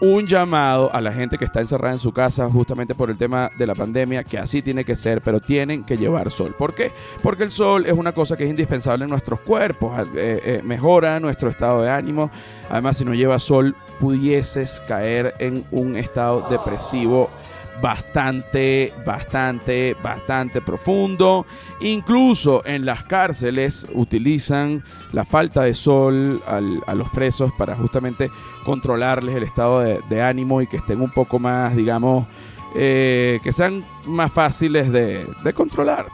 un 0.00 0.26
llamado 0.26 0.92
a 0.92 1.00
la 1.00 1.12
gente 1.12 1.38
que 1.38 1.44
está 1.44 1.60
encerrada 1.60 1.94
en 1.94 2.00
su 2.00 2.12
casa 2.12 2.48
justamente 2.50 2.94
por 2.94 3.10
el 3.10 3.16
tema 3.16 3.50
de 3.56 3.66
la 3.66 3.74
pandemia, 3.74 4.24
que 4.24 4.38
así 4.38 4.62
tiene 4.62 4.84
que 4.84 4.96
ser, 4.96 5.20
pero 5.20 5.40
tienen 5.40 5.84
que 5.84 5.96
llevar 5.96 6.30
sol. 6.30 6.54
¿Por 6.58 6.74
qué? 6.74 6.92
Porque 7.22 7.44
el 7.44 7.50
sol 7.50 7.86
es 7.86 7.92
una 7.92 8.12
cosa 8.12 8.36
que 8.36 8.44
es 8.44 8.50
indispensable 8.50 9.04
en 9.04 9.10
nuestros 9.10 9.40
cuerpos, 9.40 10.08
eh, 10.16 10.40
eh, 10.44 10.60
mejora 10.64 11.20
nuestro 11.20 11.50
estado 11.50 11.82
de 11.82 11.90
ánimo. 11.90 12.30
Además, 12.68 12.96
si 12.96 13.04
no 13.04 13.14
lleva 13.14 13.38
sol, 13.38 13.76
pudieses 14.00 14.82
caer 14.88 15.34
en 15.38 15.64
un 15.70 15.96
estado 15.96 16.46
depresivo 16.50 17.30
bastante, 17.80 18.92
bastante, 19.04 19.96
bastante 20.02 20.60
profundo. 20.60 21.46
Incluso 21.80 22.64
en 22.64 22.84
las 22.84 23.04
cárceles 23.04 23.86
utilizan 23.94 24.84
la 25.12 25.24
falta 25.24 25.62
de 25.62 25.74
sol 25.74 26.42
a 26.46 26.94
los 26.94 27.10
presos 27.10 27.52
para 27.56 27.76
justamente 27.76 28.30
controlarles 28.64 29.34
el 29.34 29.42
estado 29.42 29.80
de, 29.80 30.22
ánimo 30.22 30.62
y 30.62 30.66
que 30.66 30.76
estén 30.76 31.00
un 31.00 31.10
poco 31.10 31.38
más, 31.38 31.74
digamos, 31.74 32.26
eh, 32.74 33.40
que 33.42 33.52
sean 33.52 33.84
más 34.06 34.32
fáciles 34.32 34.90
de, 34.92 35.26
controlar. 35.54 36.06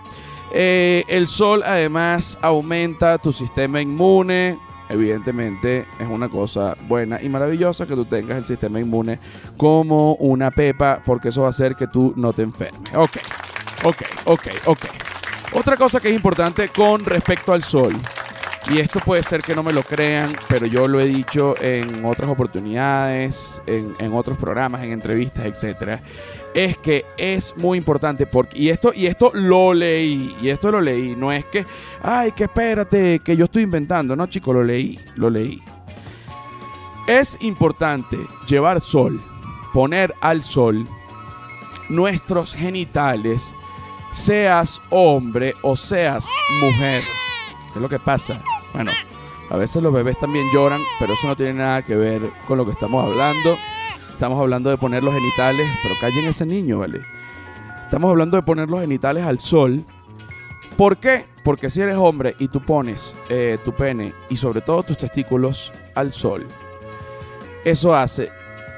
Eh, 0.52 1.04
el 1.08 1.26
sol 1.26 1.62
además 1.64 2.38
aumenta 2.40 3.18
tu 3.18 3.32
sistema 3.32 3.82
inmune, 3.82 4.58
evidentemente 4.88 5.86
es 5.98 6.08
una 6.08 6.28
cosa 6.28 6.74
buena 6.86 7.20
y 7.22 7.28
maravillosa 7.28 7.86
que 7.86 7.94
tú 7.94 8.04
tengas 8.04 8.38
el 8.38 8.44
sistema 8.44 8.80
inmune 8.80 9.18
como 9.56 10.14
una 10.14 10.50
pepa, 10.50 11.02
porque 11.04 11.28
eso 11.28 11.42
va 11.42 11.48
a 11.48 11.50
hacer 11.50 11.74
que 11.74 11.86
tú 11.86 12.12
no 12.16 12.32
te 12.32 12.42
enfermes. 12.42 12.94
Ok, 12.94 13.16
ok, 13.84 14.02
ok, 14.24 14.46
ok. 14.66 14.80
Otra 15.52 15.76
cosa 15.76 16.00
que 16.00 16.08
es 16.08 16.14
importante 16.14 16.68
con 16.68 17.04
respecto 17.04 17.52
al 17.52 17.62
sol, 17.62 17.94
y 18.70 18.80
esto 18.80 19.00
puede 19.00 19.22
ser 19.22 19.42
que 19.42 19.54
no 19.54 19.62
me 19.62 19.72
lo 19.72 19.82
crean, 19.82 20.30
pero 20.46 20.66
yo 20.66 20.86
lo 20.86 21.00
he 21.00 21.06
dicho 21.06 21.54
en 21.58 22.04
otras 22.04 22.28
oportunidades, 22.30 23.62
en, 23.66 23.94
en 23.98 24.12
otros 24.12 24.36
programas, 24.36 24.82
en 24.82 24.92
entrevistas, 24.92 25.46
etcétera, 25.46 26.00
es 26.54 26.76
que 26.78 27.04
es 27.16 27.54
muy 27.56 27.78
importante 27.78 28.26
porque 28.26 28.58
y 28.58 28.68
esto 28.70 28.92
y 28.94 29.06
esto 29.06 29.30
lo 29.34 29.74
leí 29.74 30.36
y 30.40 30.48
esto 30.48 30.70
lo 30.70 30.80
leí 30.80 31.14
no 31.14 31.32
es 31.32 31.44
que 31.46 31.64
ay 32.02 32.32
que 32.32 32.44
espérate 32.44 33.20
que 33.20 33.36
yo 33.36 33.44
estoy 33.44 33.62
inventando 33.62 34.16
no 34.16 34.26
chico 34.26 34.52
lo 34.52 34.64
leí 34.64 34.98
lo 35.16 35.30
leí. 35.30 35.62
Es 37.06 37.38
importante 37.40 38.18
llevar 38.46 38.80
sol 38.80 39.20
poner 39.72 40.14
al 40.20 40.42
sol 40.42 40.84
nuestros 41.88 42.54
genitales 42.54 43.54
seas 44.12 44.80
hombre 44.90 45.54
o 45.62 45.76
seas 45.76 46.26
mujer. 46.60 47.02
¿qué 47.72 47.78
es 47.78 47.82
lo 47.82 47.88
que 47.88 47.98
pasa? 47.98 48.42
bueno 48.72 48.90
a 49.50 49.56
veces 49.56 49.82
los 49.82 49.92
bebés 49.92 50.18
también 50.18 50.46
lloran 50.52 50.80
pero 50.98 51.14
eso 51.14 51.26
no 51.26 51.36
tiene 51.36 51.54
nada 51.54 51.82
que 51.82 51.96
ver 51.96 52.30
con 52.46 52.58
lo 52.58 52.64
que 52.66 52.72
estamos 52.72 53.04
hablando 53.04 53.56
Estamos 54.18 54.40
hablando 54.40 54.68
de 54.68 54.76
poner 54.76 55.04
los 55.04 55.14
genitales, 55.14 55.64
pero 55.80 55.94
callen 56.00 56.28
ese 56.28 56.44
niño, 56.44 56.80
¿vale? 56.80 57.02
Estamos 57.84 58.10
hablando 58.10 58.36
de 58.36 58.42
poner 58.42 58.68
los 58.68 58.80
genitales 58.80 59.22
al 59.22 59.38
sol. 59.38 59.84
¿Por 60.76 60.96
qué? 60.96 61.26
Porque 61.44 61.70
si 61.70 61.82
eres 61.82 61.94
hombre 61.94 62.34
y 62.40 62.48
tú 62.48 62.60
pones 62.60 63.14
eh, 63.28 63.58
tu 63.64 63.70
pene 63.70 64.12
y 64.28 64.34
sobre 64.34 64.60
todo 64.60 64.82
tus 64.82 64.98
testículos 64.98 65.70
al 65.94 66.10
sol, 66.10 66.48
eso 67.64 67.94
hace 67.94 68.28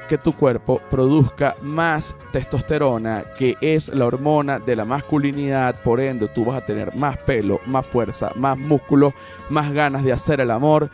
que 0.07 0.19
tu 0.19 0.31
cuerpo 0.31 0.79
produzca 0.91 1.55
más 1.63 2.15
testosterona, 2.31 3.23
que 3.39 3.55
es 3.61 3.89
la 3.89 4.05
hormona 4.05 4.59
de 4.59 4.75
la 4.75 4.85
masculinidad, 4.85 5.81
por 5.81 6.01
ende 6.01 6.27
tú 6.27 6.45
vas 6.45 6.61
a 6.61 6.65
tener 6.67 6.95
más 6.97 7.17
pelo, 7.17 7.61
más 7.65 7.83
fuerza, 7.87 8.31
más 8.35 8.59
músculo, 8.59 9.11
más 9.49 9.73
ganas 9.73 10.03
de 10.03 10.13
hacer 10.13 10.39
el 10.39 10.51
amor 10.51 10.91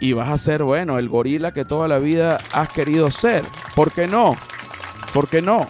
y 0.00 0.14
vas 0.14 0.30
a 0.30 0.38
ser, 0.38 0.62
bueno, 0.64 0.98
el 0.98 1.08
gorila 1.08 1.52
que 1.52 1.64
toda 1.64 1.86
la 1.86 1.98
vida 1.98 2.38
has 2.52 2.70
querido 2.70 3.10
ser. 3.10 3.44
¿Por 3.74 3.92
qué 3.92 4.06
no? 4.06 4.36
¿Por 5.12 5.28
qué 5.28 5.42
no? 5.42 5.68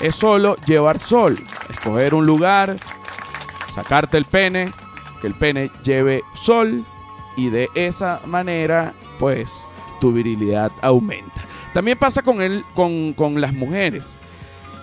Es 0.00 0.14
solo 0.14 0.56
llevar 0.64 1.00
sol, 1.00 1.36
escoger 1.68 2.14
un 2.14 2.24
lugar, 2.24 2.76
sacarte 3.74 4.16
el 4.16 4.24
pene, 4.24 4.72
que 5.20 5.26
el 5.26 5.34
pene 5.34 5.70
lleve 5.82 6.22
sol 6.34 6.84
y 7.36 7.50
de 7.50 7.68
esa 7.74 8.20
manera, 8.26 8.94
pues, 9.18 9.66
tu 10.00 10.12
virilidad 10.12 10.70
aumenta. 10.80 11.42
También 11.74 11.98
pasa 11.98 12.22
con, 12.22 12.40
el, 12.40 12.64
con, 12.74 13.12
con 13.12 13.40
las 13.40 13.52
mujeres. 13.52 14.16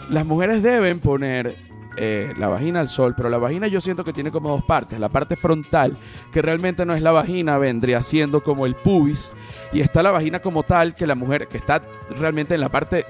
Las 0.09 0.25
mujeres 0.25 0.61
deben 0.61 0.99
poner 0.99 1.55
eh, 1.97 2.33
la 2.37 2.49
vagina 2.49 2.81
al 2.81 2.89
sol, 2.89 3.13
pero 3.15 3.29
la 3.29 3.37
vagina 3.37 3.67
yo 3.67 3.79
siento 3.79 4.03
que 4.03 4.13
tiene 4.13 4.31
como 4.31 4.49
dos 4.49 4.63
partes. 4.63 4.99
La 4.99 5.09
parte 5.09 5.35
frontal, 5.35 5.95
que 6.31 6.41
realmente 6.41 6.85
no 6.85 6.93
es 6.93 7.01
la 7.01 7.11
vagina, 7.11 7.57
vendría 7.57 8.01
siendo 8.01 8.43
como 8.43 8.65
el 8.65 8.75
pubis, 8.75 9.33
y 9.71 9.81
está 9.81 10.03
la 10.03 10.11
vagina 10.11 10.39
como 10.39 10.63
tal, 10.63 10.95
que 10.95 11.07
la 11.07 11.15
mujer, 11.15 11.47
que 11.47 11.57
está 11.57 11.81
realmente 12.17 12.55
en 12.55 12.61
la 12.61 12.69
parte 12.69 13.05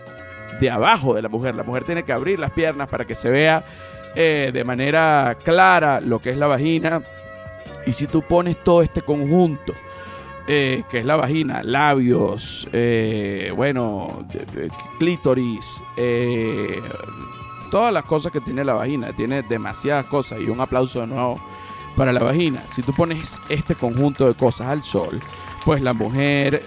de 0.60 0.70
abajo 0.70 1.14
de 1.14 1.22
la 1.22 1.30
mujer. 1.30 1.56
La 1.56 1.64
mujer 1.64 1.84
tiene 1.84 2.04
que 2.04 2.14
abrir 2.14 2.40
las 2.40 2.52
piernas 2.52 2.88
para 2.88 3.06
que 3.06 3.16
se 3.16 3.30
vea 3.30 3.64
eh, 4.16 4.52
de 4.54 4.64
manera 4.64 5.38
clara 5.44 6.00
lo 6.00 6.20
que 6.20 6.30
es 6.30 6.38
la 6.38 6.48
vagina. 6.48 7.02
Y 7.86 7.94
si 7.94 8.08
tú 8.08 8.22
pones 8.22 8.64
todo 8.64 8.82
este 8.82 9.02
conjunto, 9.02 9.74
eh, 10.48 10.84
que 10.90 11.00
es 11.00 11.06
la 11.06 11.16
vagina, 11.16 11.64
labios, 11.64 12.70
bueno, 13.56 14.26
clítoris, 15.00 15.84
todas 17.76 17.92
las 17.92 18.06
cosas 18.06 18.32
que 18.32 18.40
tiene 18.40 18.64
la 18.64 18.74
vagina, 18.74 19.12
tiene 19.12 19.44
demasiadas 19.44 20.08
cosas 20.08 20.40
y 20.40 20.50
un 20.50 20.62
aplauso 20.62 21.02
de 21.02 21.08
nuevo 21.08 21.42
para 21.98 22.14
la 22.14 22.22
vagina. 22.22 22.64
Si 22.72 22.82
tú 22.82 22.94
pones 22.94 23.42
este 23.50 23.76
conjunto 23.76 24.26
de 24.30 24.34
cosas 24.34 24.68
al 24.68 24.82
sol, 24.82 25.20
pues 25.66 25.82
la 25.82 25.92
mujer 25.92 26.64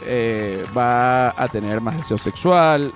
va 0.77 1.31
a 1.31 1.49
tener 1.49 1.81
más 1.81 1.97
deseo 1.97 2.18
sexual, 2.18 2.92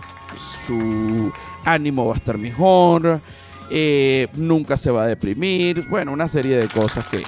su 0.66 1.32
ánimo 1.64 2.04
va 2.04 2.12
a 2.12 2.16
estar 2.18 2.36
mejor, 2.36 3.18
nunca 4.34 4.76
se 4.76 4.90
va 4.90 5.04
a 5.04 5.06
deprimir, 5.06 5.88
bueno, 5.88 6.12
una 6.12 6.28
serie 6.28 6.58
de 6.58 6.68
cosas 6.68 7.06
que, 7.06 7.22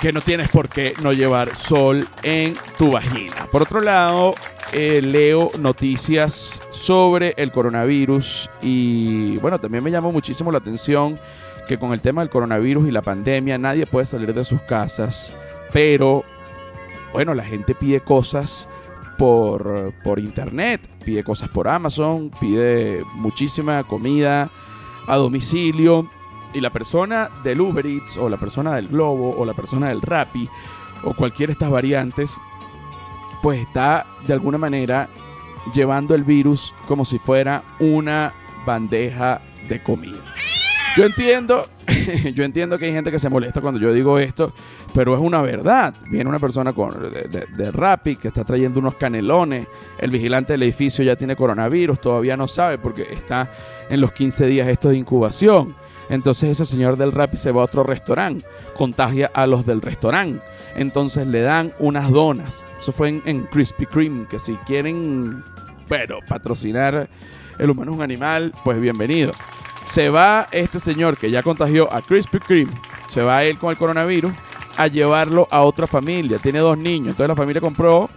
que 0.00 0.12
no 0.12 0.20
tienes 0.20 0.50
por 0.50 0.68
qué 0.68 0.94
no 1.02 1.12
llevar 1.12 1.56
sol 1.56 2.06
en 2.22 2.54
tu 2.78 2.92
vagina. 2.92 3.48
Por 3.50 3.62
otro 3.62 3.80
lado, 3.80 4.36
eh, 4.72 5.02
leo 5.02 5.50
noticias 5.58 6.62
sobre 6.84 7.32
el 7.38 7.50
coronavirus 7.50 8.50
y 8.60 9.38
bueno, 9.38 9.58
también 9.58 9.82
me 9.82 9.90
llamó 9.90 10.12
muchísimo 10.12 10.52
la 10.52 10.58
atención 10.58 11.18
que 11.66 11.78
con 11.78 11.94
el 11.94 12.02
tema 12.02 12.20
del 12.20 12.28
coronavirus 12.28 12.88
y 12.88 12.90
la 12.90 13.00
pandemia 13.00 13.56
nadie 13.56 13.86
puede 13.86 14.04
salir 14.04 14.34
de 14.34 14.44
sus 14.44 14.60
casas, 14.62 15.34
pero 15.72 16.24
bueno, 17.14 17.32
la 17.32 17.42
gente 17.42 17.74
pide 17.74 18.00
cosas 18.00 18.68
por, 19.16 19.94
por 20.04 20.18
internet, 20.18 20.86
pide 21.04 21.24
cosas 21.24 21.48
por 21.48 21.68
Amazon, 21.68 22.30
pide 22.38 23.02
muchísima 23.14 23.82
comida 23.84 24.50
a 25.06 25.16
domicilio 25.16 26.06
y 26.52 26.60
la 26.60 26.70
persona 26.70 27.30
del 27.42 27.62
Uber 27.62 27.86
Eats 27.86 28.18
o 28.18 28.28
la 28.28 28.36
persona 28.36 28.76
del 28.76 28.88
Globo 28.88 29.34
o 29.38 29.46
la 29.46 29.54
persona 29.54 29.88
del 29.88 30.02
Rappi 30.02 30.46
o 31.02 31.14
cualquiera 31.14 31.48
de 31.48 31.54
estas 31.54 31.70
variantes, 31.70 32.34
pues 33.42 33.60
está 33.60 34.06
de 34.26 34.34
alguna 34.34 34.58
manera 34.58 35.08
llevando 35.72 36.14
el 36.14 36.24
virus 36.24 36.74
como 36.86 37.04
si 37.04 37.18
fuera 37.18 37.62
una 37.78 38.32
bandeja 38.66 39.40
de 39.68 39.82
comida. 39.82 40.18
Yo 40.96 41.04
entiendo, 41.04 41.64
yo 42.34 42.44
entiendo 42.44 42.78
que 42.78 42.84
hay 42.86 42.92
gente 42.92 43.10
que 43.10 43.18
se 43.18 43.28
molesta 43.28 43.60
cuando 43.60 43.80
yo 43.80 43.92
digo 43.92 44.18
esto, 44.18 44.52
pero 44.94 45.14
es 45.14 45.20
una 45.20 45.42
verdad. 45.42 45.94
Viene 46.08 46.30
una 46.30 46.38
persona 46.38 46.72
con, 46.72 47.10
de, 47.12 47.46
de, 47.46 47.72
Rappi 47.72 48.16
que 48.16 48.28
está 48.28 48.44
trayendo 48.44 48.78
unos 48.78 48.94
canelones. 48.94 49.66
El 49.98 50.10
vigilante 50.10 50.52
del 50.52 50.62
edificio 50.62 51.04
ya 51.04 51.16
tiene 51.16 51.34
coronavirus, 51.34 52.00
todavía 52.00 52.36
no 52.36 52.46
sabe 52.46 52.78
porque 52.78 53.02
está 53.10 53.50
en 53.90 54.00
los 54.00 54.12
15 54.12 54.46
días 54.46 54.68
esto 54.68 54.90
de 54.90 54.96
incubación. 54.96 55.74
Entonces 56.08 56.50
ese 56.50 56.64
señor 56.64 56.96
del 56.96 57.12
rap 57.12 57.34
se 57.34 57.50
va 57.50 57.62
a 57.62 57.64
otro 57.64 57.82
restaurante, 57.82 58.46
contagia 58.76 59.30
a 59.34 59.46
los 59.46 59.66
del 59.66 59.80
restaurante. 59.80 60.40
Entonces 60.76 61.26
le 61.26 61.40
dan 61.40 61.72
unas 61.78 62.10
donas. 62.10 62.64
Eso 62.78 62.92
fue 62.92 63.08
en, 63.08 63.22
en 63.24 63.42
Krispy 63.44 63.86
Kreme, 63.86 64.26
que 64.26 64.38
si 64.38 64.54
quieren, 64.58 65.42
bueno, 65.88 66.18
patrocinar 66.28 67.08
el 67.58 67.70
humano 67.70 67.92
es 67.92 67.96
un 67.98 68.02
animal, 68.02 68.52
pues 68.64 68.80
bienvenido. 68.80 69.32
Se 69.86 70.08
va 70.08 70.48
este 70.50 70.78
señor 70.78 71.16
que 71.16 71.30
ya 71.30 71.42
contagió 71.42 71.92
a 71.92 72.02
Krispy 72.02 72.38
Kreme, 72.38 72.72
se 73.08 73.22
va 73.22 73.44
él 73.44 73.58
con 73.58 73.70
el 73.70 73.76
coronavirus 73.76 74.32
a 74.76 74.86
llevarlo 74.86 75.46
a 75.50 75.62
otra 75.62 75.86
familia. 75.86 76.38
Tiene 76.38 76.58
dos 76.58 76.78
niños, 76.78 77.10
entonces 77.10 77.28
la 77.28 77.36
familia 77.36 77.60
compró 77.60 78.08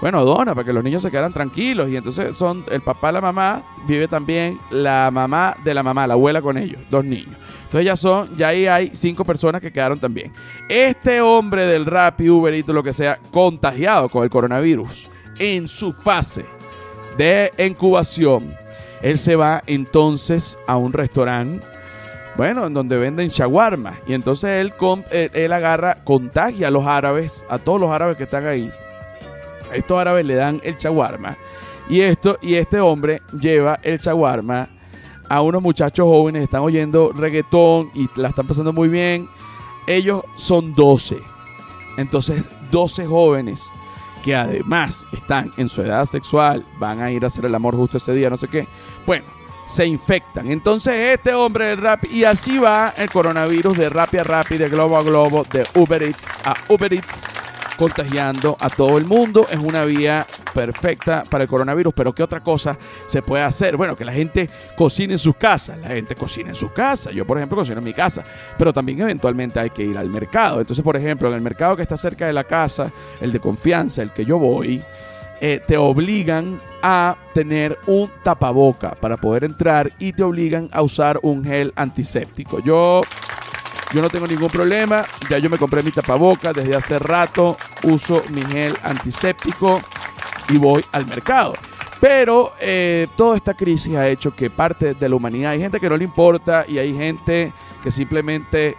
bueno, 0.00 0.24
dona 0.24 0.54
para 0.54 0.64
que 0.64 0.72
los 0.72 0.84
niños 0.84 1.02
se 1.02 1.10
quedaran 1.10 1.32
tranquilos. 1.32 1.88
Y 1.88 1.96
entonces 1.96 2.36
son 2.36 2.64
el 2.70 2.80
papá, 2.80 3.10
la 3.12 3.20
mamá, 3.20 3.62
vive 3.86 4.08
también 4.08 4.58
la 4.70 5.10
mamá 5.10 5.56
de 5.64 5.74
la 5.74 5.82
mamá, 5.82 6.06
la 6.06 6.14
abuela 6.14 6.40
con 6.40 6.56
ellos, 6.56 6.80
dos 6.88 7.04
niños. 7.04 7.36
Entonces 7.64 7.84
ya 7.84 7.96
son, 7.96 8.36
ya 8.36 8.48
ahí 8.48 8.66
hay 8.66 8.90
cinco 8.94 9.24
personas 9.24 9.60
que 9.60 9.72
quedaron 9.72 9.98
también. 9.98 10.32
Este 10.68 11.20
hombre 11.20 11.66
del 11.66 11.84
rap, 11.84 12.20
y 12.20 12.62
todo 12.62 12.74
lo 12.74 12.82
que 12.82 12.92
sea, 12.92 13.18
contagiado 13.30 14.08
con 14.08 14.22
el 14.22 14.30
coronavirus 14.30 15.08
en 15.38 15.68
su 15.68 15.92
fase 15.92 16.44
de 17.18 17.52
incubación, 17.58 18.56
él 19.02 19.18
se 19.18 19.36
va 19.36 19.62
entonces 19.66 20.58
a 20.66 20.78
un 20.78 20.94
restaurante 20.94 21.66
bueno, 22.38 22.68
en 22.68 22.72
donde 22.72 22.96
venden 22.96 23.28
shawarma. 23.28 23.98
Y 24.06 24.14
entonces 24.14 24.64
él, 24.64 24.72
él, 25.34 25.52
agarra, 25.52 26.04
contagia 26.04 26.68
a 26.68 26.70
los 26.70 26.86
árabes, 26.86 27.44
a 27.48 27.58
todos 27.58 27.80
los 27.80 27.90
árabes 27.90 28.16
que 28.16 28.22
están 28.22 28.46
ahí, 28.46 28.70
estos 29.74 29.98
árabes 29.98 30.24
le 30.24 30.36
dan 30.36 30.60
el 30.62 30.76
chaguarma. 30.76 31.36
Y, 31.88 32.00
esto, 32.00 32.38
y 32.40 32.54
este 32.54 32.78
hombre 32.78 33.22
lleva 33.40 33.80
el 33.82 33.98
chaguarma 33.98 34.68
a 35.28 35.42
unos 35.42 35.60
muchachos 35.60 36.06
jóvenes, 36.06 36.44
están 36.44 36.60
oyendo 36.60 37.10
reggaetón 37.10 37.90
y 37.92 38.08
la 38.14 38.28
están 38.28 38.46
pasando 38.46 38.72
muy 38.72 38.88
bien. 38.88 39.28
Ellos 39.88 40.22
son 40.36 40.76
12. 40.76 41.18
Entonces, 41.96 42.44
12 42.70 43.04
jóvenes 43.06 43.64
que 44.28 44.34
además 44.34 45.06
están 45.10 45.54
en 45.56 45.70
su 45.70 45.80
edad 45.80 46.04
sexual, 46.04 46.62
van 46.78 47.00
a 47.00 47.10
ir 47.10 47.24
a 47.24 47.28
hacer 47.28 47.46
el 47.46 47.54
amor 47.54 47.74
justo 47.74 47.96
ese 47.96 48.12
día, 48.12 48.28
no 48.28 48.36
sé 48.36 48.46
qué. 48.46 48.66
Bueno, 49.06 49.24
se 49.66 49.86
infectan. 49.86 50.52
Entonces, 50.52 51.16
este 51.16 51.32
hombre 51.32 51.68
del 51.68 51.78
rap, 51.78 52.04
y 52.12 52.24
así 52.24 52.58
va 52.58 52.92
el 52.98 53.08
coronavirus 53.08 53.78
de 53.78 53.88
rap 53.88 54.14
a 54.16 54.24
rap, 54.24 54.48
de 54.48 54.68
globo 54.68 54.98
a 54.98 55.02
globo, 55.02 55.46
de 55.50 55.66
Uber 55.74 56.02
Eats 56.02 56.26
a 56.44 56.54
Uber 56.68 56.92
Eats 56.92 57.22
contagiando 57.78 58.56
a 58.60 58.68
todo 58.68 58.98
el 58.98 59.06
mundo. 59.06 59.46
Es 59.50 59.58
una 59.58 59.84
vía 59.84 60.26
perfecta 60.52 61.24
para 61.30 61.44
el 61.44 61.48
coronavirus, 61.48 61.94
pero 61.94 62.12
¿qué 62.12 62.22
otra 62.22 62.42
cosa 62.42 62.76
se 63.06 63.22
puede 63.22 63.44
hacer? 63.44 63.76
Bueno, 63.76 63.96
que 63.96 64.04
la 64.04 64.12
gente 64.12 64.50
cocine 64.76 65.14
en 65.14 65.18
sus 65.18 65.36
casas, 65.36 65.78
la 65.78 65.88
gente 65.88 66.14
cocina 66.14 66.50
en 66.50 66.56
sus 66.56 66.72
casas. 66.72 67.14
Yo, 67.14 67.26
por 67.26 67.38
ejemplo, 67.38 67.56
cocino 67.56 67.78
en 67.78 67.84
mi 67.84 67.94
casa, 67.94 68.24
pero 68.58 68.72
también 68.72 69.00
eventualmente 69.00 69.60
hay 69.60 69.70
que 69.70 69.84
ir 69.84 69.96
al 69.96 70.10
mercado. 70.10 70.60
Entonces, 70.60 70.84
por 70.84 70.96
ejemplo, 70.96 71.28
en 71.28 71.34
el 71.36 71.40
mercado 71.40 71.76
que 71.76 71.82
está 71.82 71.96
cerca 71.96 72.26
de 72.26 72.32
la 72.32 72.44
casa, 72.44 72.90
el 73.20 73.32
de 73.32 73.38
confianza, 73.38 74.02
el 74.02 74.12
que 74.12 74.24
yo 74.24 74.38
voy, 74.38 74.82
eh, 75.40 75.60
te 75.64 75.76
obligan 75.76 76.58
a 76.82 77.16
tener 77.32 77.78
un 77.86 78.10
tapaboca 78.24 78.96
para 78.96 79.16
poder 79.16 79.44
entrar 79.44 79.92
y 80.00 80.12
te 80.12 80.24
obligan 80.24 80.68
a 80.72 80.82
usar 80.82 81.20
un 81.22 81.44
gel 81.44 81.72
antiséptico. 81.76 82.58
Yo 82.58 83.02
yo 83.92 84.02
no 84.02 84.10
tengo 84.10 84.26
ningún 84.26 84.48
problema, 84.48 85.04
ya 85.30 85.38
yo 85.38 85.48
me 85.48 85.58
compré 85.58 85.82
mi 85.82 85.90
tapaboca, 85.90 86.52
desde 86.52 86.74
hace 86.74 86.98
rato 86.98 87.56
uso 87.84 88.22
mi 88.30 88.42
gel 88.42 88.76
antiséptico 88.82 89.80
y 90.50 90.58
voy 90.58 90.84
al 90.92 91.06
mercado. 91.06 91.54
Pero 92.00 92.52
eh, 92.60 93.08
toda 93.16 93.36
esta 93.36 93.54
crisis 93.54 93.96
ha 93.96 94.06
hecho 94.06 94.34
que 94.34 94.50
parte 94.50 94.94
de 94.94 95.08
la 95.08 95.16
humanidad, 95.16 95.52
hay 95.52 95.60
gente 95.60 95.80
que 95.80 95.88
no 95.88 95.96
le 95.96 96.04
importa 96.04 96.64
y 96.68 96.78
hay 96.78 96.94
gente 96.94 97.52
que 97.82 97.90
simplemente 97.90 98.76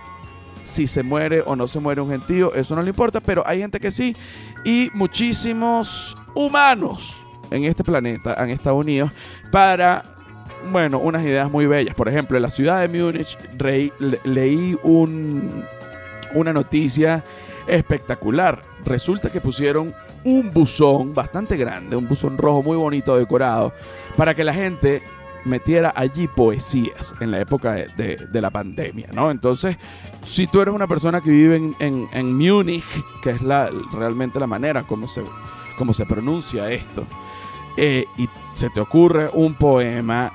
si 0.63 0.87
se 0.87 1.03
muere 1.03 1.41
o 1.45 1.55
no 1.55 1.67
se 1.67 1.79
muere 1.79 1.99
un 1.99 2.09
gentío, 2.09 2.53
eso 2.53 2.75
no 2.75 2.81
le 2.81 2.89
importa, 2.89 3.19
pero 3.19 3.43
hay 3.45 3.59
gente 3.59 3.79
que 3.79 3.91
sí. 3.91 4.15
Y 4.63 4.89
muchísimos 4.93 6.15
humanos 6.35 7.17
en 7.51 7.65
este 7.65 7.83
planeta 7.83 8.35
han 8.37 8.49
estado 8.51 8.75
unidos 8.75 9.11
para 9.51 10.03
bueno, 10.71 10.99
unas 10.99 11.23
ideas 11.23 11.49
muy 11.49 11.65
bellas. 11.65 11.95
Por 11.95 12.07
ejemplo, 12.07 12.37
en 12.37 12.43
la 12.43 12.49
ciudad 12.49 12.81
de 12.81 12.87
Múnich 12.87 13.37
leí 14.25 14.77
un, 14.83 15.63
una 16.33 16.53
noticia 16.53 17.23
espectacular. 17.67 18.61
Resulta 18.85 19.29
que 19.29 19.41
pusieron 19.41 19.93
un 20.23 20.49
buzón 20.49 21.13
bastante 21.13 21.57
grande, 21.57 21.95
un 21.95 22.07
buzón 22.07 22.37
rojo 22.37 22.63
muy 22.63 22.77
bonito 22.77 23.15
decorado, 23.17 23.73
para 24.17 24.33
que 24.33 24.43
la 24.43 24.53
gente 24.53 25.01
metiera 25.45 25.93
allí 25.95 26.27
poesías 26.27 27.15
en 27.21 27.31
la 27.31 27.39
época 27.39 27.73
de, 27.73 28.27
la 28.33 28.49
pandemia, 28.49 29.09
¿no? 29.13 29.31
Entonces, 29.31 29.77
si 30.25 30.47
tú 30.47 30.61
eres 30.61 30.73
una 30.73 30.87
persona 30.87 31.21
que 31.21 31.29
vive 31.29 31.73
en, 31.79 32.37
Múnich, 32.37 32.83
que 33.21 33.31
es 33.31 33.41
realmente 33.41 34.39
la 34.39 34.47
manera 34.47 34.83
como 34.83 35.07
se, 35.07 35.23
como 35.77 35.93
se 35.93 36.05
pronuncia 36.05 36.69
esto, 36.69 37.05
eh, 37.77 38.05
y 38.17 38.27
se 38.51 38.69
te 38.69 38.81
ocurre 38.81 39.29
un 39.31 39.53
poema 39.53 40.33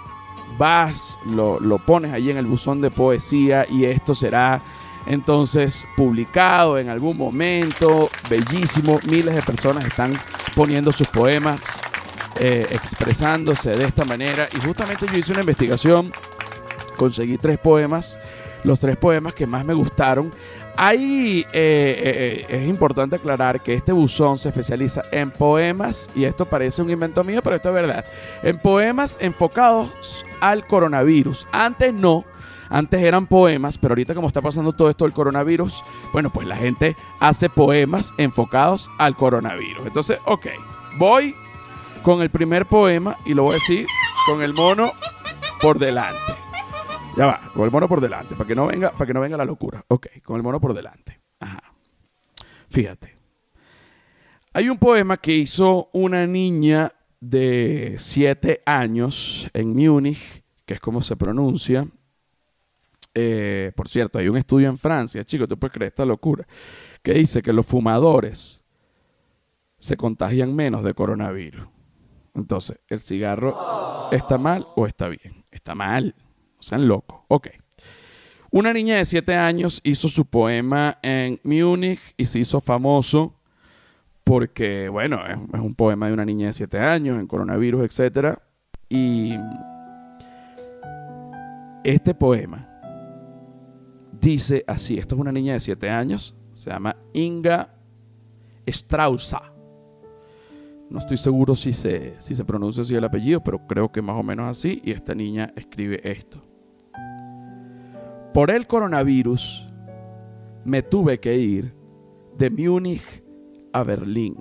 vas, 0.59 1.19
lo, 1.27 1.79
pones 1.79 2.13
allí 2.13 2.31
en 2.31 2.37
el 2.37 2.47
buzón 2.47 2.81
de 2.81 2.91
poesía 2.91 3.67
y 3.69 3.85
esto 3.85 4.15
será 4.15 4.61
entonces 5.07 5.87
publicado 5.97 6.79
en 6.79 6.89
algún 6.89 7.17
momento, 7.17 8.09
bellísimo, 8.29 8.99
miles 9.05 9.35
de 9.35 9.43
personas 9.43 9.85
están 9.85 10.13
poniendo 10.55 10.93
sus 10.93 11.09
poemas, 11.09 11.59
eh, 12.41 12.67
expresándose 12.71 13.71
de 13.71 13.85
esta 13.85 14.05
manera. 14.05 14.49
Y 14.57 14.65
justamente 14.65 15.07
yo 15.13 15.19
hice 15.19 15.33
una 15.33 15.41
investigación, 15.41 16.13
conseguí 16.97 17.37
tres 17.37 17.59
poemas, 17.59 18.19
los 18.63 18.79
tres 18.79 18.97
poemas 18.97 19.35
que 19.35 19.47
más 19.47 19.65
me 19.65 19.75
gustaron 19.75 20.31
Ahí 20.77 21.47
eh, 21.53 22.45
eh, 22.45 22.47
es 22.49 22.69
importante 22.69 23.17
aclarar 23.17 23.61
que 23.63 23.75
este 23.75 23.93
buzón 23.93 24.39
se 24.39 24.49
especializa 24.49 25.03
en 25.13 25.31
poemas, 25.31 26.11
y 26.15 26.25
esto 26.25 26.47
parece 26.47 26.83
un 26.83 26.91
invento 26.91 27.23
mío, 27.23 27.41
pero 27.43 27.57
esto 27.57 27.69
es 27.69 27.75
verdad, 27.75 28.05
en 28.43 28.59
poemas 28.59 29.17
enfocados 29.21 30.25
al 30.41 30.67
coronavirus. 30.67 31.47
Antes 31.53 31.95
no, 31.95 32.25
antes 32.69 33.01
eran 33.01 33.27
poemas, 33.27 33.79
pero 33.79 33.93
ahorita 33.93 34.15
como 34.15 34.27
está 34.27 34.41
pasando 34.41 34.73
todo 34.73 34.91
esto 34.91 35.05
del 35.05 35.15
coronavirus, 35.15 35.85
bueno, 36.13 36.31
pues 36.31 36.47
la 36.49 36.57
gente 36.57 36.97
hace 37.21 37.49
poemas 37.49 38.13
enfocados 38.19 38.91
al 38.99 39.15
coronavirus. 39.15 39.87
Entonces, 39.87 40.19
ok, 40.25 40.47
voy 40.99 41.37
con 42.03 42.21
el 42.21 42.31
primer 42.31 42.67
poema 42.67 43.17
y 43.25 43.35
lo 43.35 43.45
voy 43.45 43.53
a 43.53 43.55
decir 43.55 43.87
con 44.27 44.43
el 44.43 44.55
mono 44.55 44.93
por 45.61 45.79
delante. 45.79 46.44
Ya 47.17 47.27
va, 47.27 47.41
con 47.55 47.65
el 47.65 47.71
mono 47.71 47.89
por 47.89 48.01
delante, 48.01 48.35
para 48.35 48.49
que 48.49 48.55
no 48.55 48.67
venga, 48.67 48.91
para 48.91 49.07
que 49.07 49.15
no 49.15 49.21
venga 49.21 49.37
la 49.37 49.45
locura. 49.45 49.85
Ok, 49.89 50.09
con 50.25 50.37
el 50.37 50.43
mono 50.43 50.61
por 50.61 50.75
delante. 50.75 51.21
Ajá. 51.39 51.63
Fíjate. 52.69 53.17
Hay 54.53 54.69
un 54.69 54.79
poema 54.79 55.17
que 55.17 55.33
hizo 55.33 55.91
una 55.93 56.27
niña 56.27 56.93
de 57.21 57.95
7 57.99 58.63
años 58.67 59.49
en 59.53 59.75
Múnich, 59.75 60.43
que 60.65 60.75
es 60.75 60.81
como 60.81 61.03
se 61.03 61.17
pronuncia. 61.17 61.87
Eh, 63.15 63.73
por 63.77 63.89
cierto, 63.89 64.19
hay 64.19 64.29
un 64.29 64.37
estudio 64.37 64.69
en 64.69 64.77
Francia, 64.77 65.23
chicos, 65.25 65.49
tú 65.49 65.57
puedes 65.57 65.73
creer 65.73 65.91
esta 65.91 66.05
locura, 66.05 66.47
que 67.03 67.15
dice 67.15 67.43
que 67.43 67.53
los 67.53 67.65
fumadores 67.65 68.65
se 69.79 69.97
contagian 69.97 70.55
menos 70.55 70.83
de 70.83 70.95
coronavirus. 70.95 71.69
Entonces, 72.35 72.79
¿el 72.89 72.99
cigarro 72.99 74.11
está 74.11 74.37
mal 74.39 74.67
o 74.75 74.87
está 74.87 75.09
bien? 75.09 75.45
Está 75.51 75.75
mal. 75.75 76.15
Sean 76.65 76.89
locos. 76.89 77.21
Ok. 77.29 77.49
Una 78.51 78.73
niña 78.73 78.97
de 78.99 79.05
7 79.05 79.35
años 79.35 79.81
hizo 79.83 80.09
su 80.09 80.27
poema 80.27 80.99
en 81.03 81.41
Múnich 81.43 81.99
y 82.17 82.27
se 82.27 82.39
hizo 82.39 82.61
famoso 82.61 83.35
porque, 84.23 84.89
bueno, 84.89 85.19
es, 85.27 85.61
un 85.61 85.75
poema 85.75 86.07
de 86.07 86.13
una 86.13 86.25
niña 86.25 86.47
de 86.47 86.53
7 86.53 86.79
años 86.79 87.19
en 87.19 87.27
coronavirus, 87.27 87.85
etc. 87.85 88.39
Y 88.89 89.35
este 91.83 92.15
poema 92.15 92.69
dice 94.21 94.65
así, 94.67 94.99
esto 94.99 95.17
es 95.17 95.21
una 95.21 95.33
niña 95.33 95.55
de 95.55 95.61
7 95.61 95.91
años, 95.91 96.37
se 96.53 96.71
llama 96.71 96.97
Inga 97.13 97.75
Straussa. 98.69 99.53
No 100.91 101.01
estoy 101.01 101.17
seguro 101.17 101.57
si 101.57 101.73
se, 101.73 102.15
si 102.21 102.37
se 102.37 102.45
pronuncia 102.45 102.83
así 102.83 102.95
el 102.95 103.03
apellido, 103.03 103.43
pero 103.43 103.67
creo 103.67 103.91
que 103.91 104.01
más 104.01 104.17
o 104.17 104.23
menos 104.23 104.47
así. 104.47 104.81
Y 104.85 104.93
esta 104.93 105.13
niña 105.13 105.53
escribe 105.57 106.01
esto. 106.09 106.54
Por 108.35 108.51
el 108.51 108.67
coronavirus 108.67 109.65
me 110.65 110.83
tuve 110.83 111.21
que 111.21 111.37
ir 111.37 111.73
de 112.37 112.51
Múnich 112.51 113.23
a 113.73 113.85
Berlín. 113.85 114.37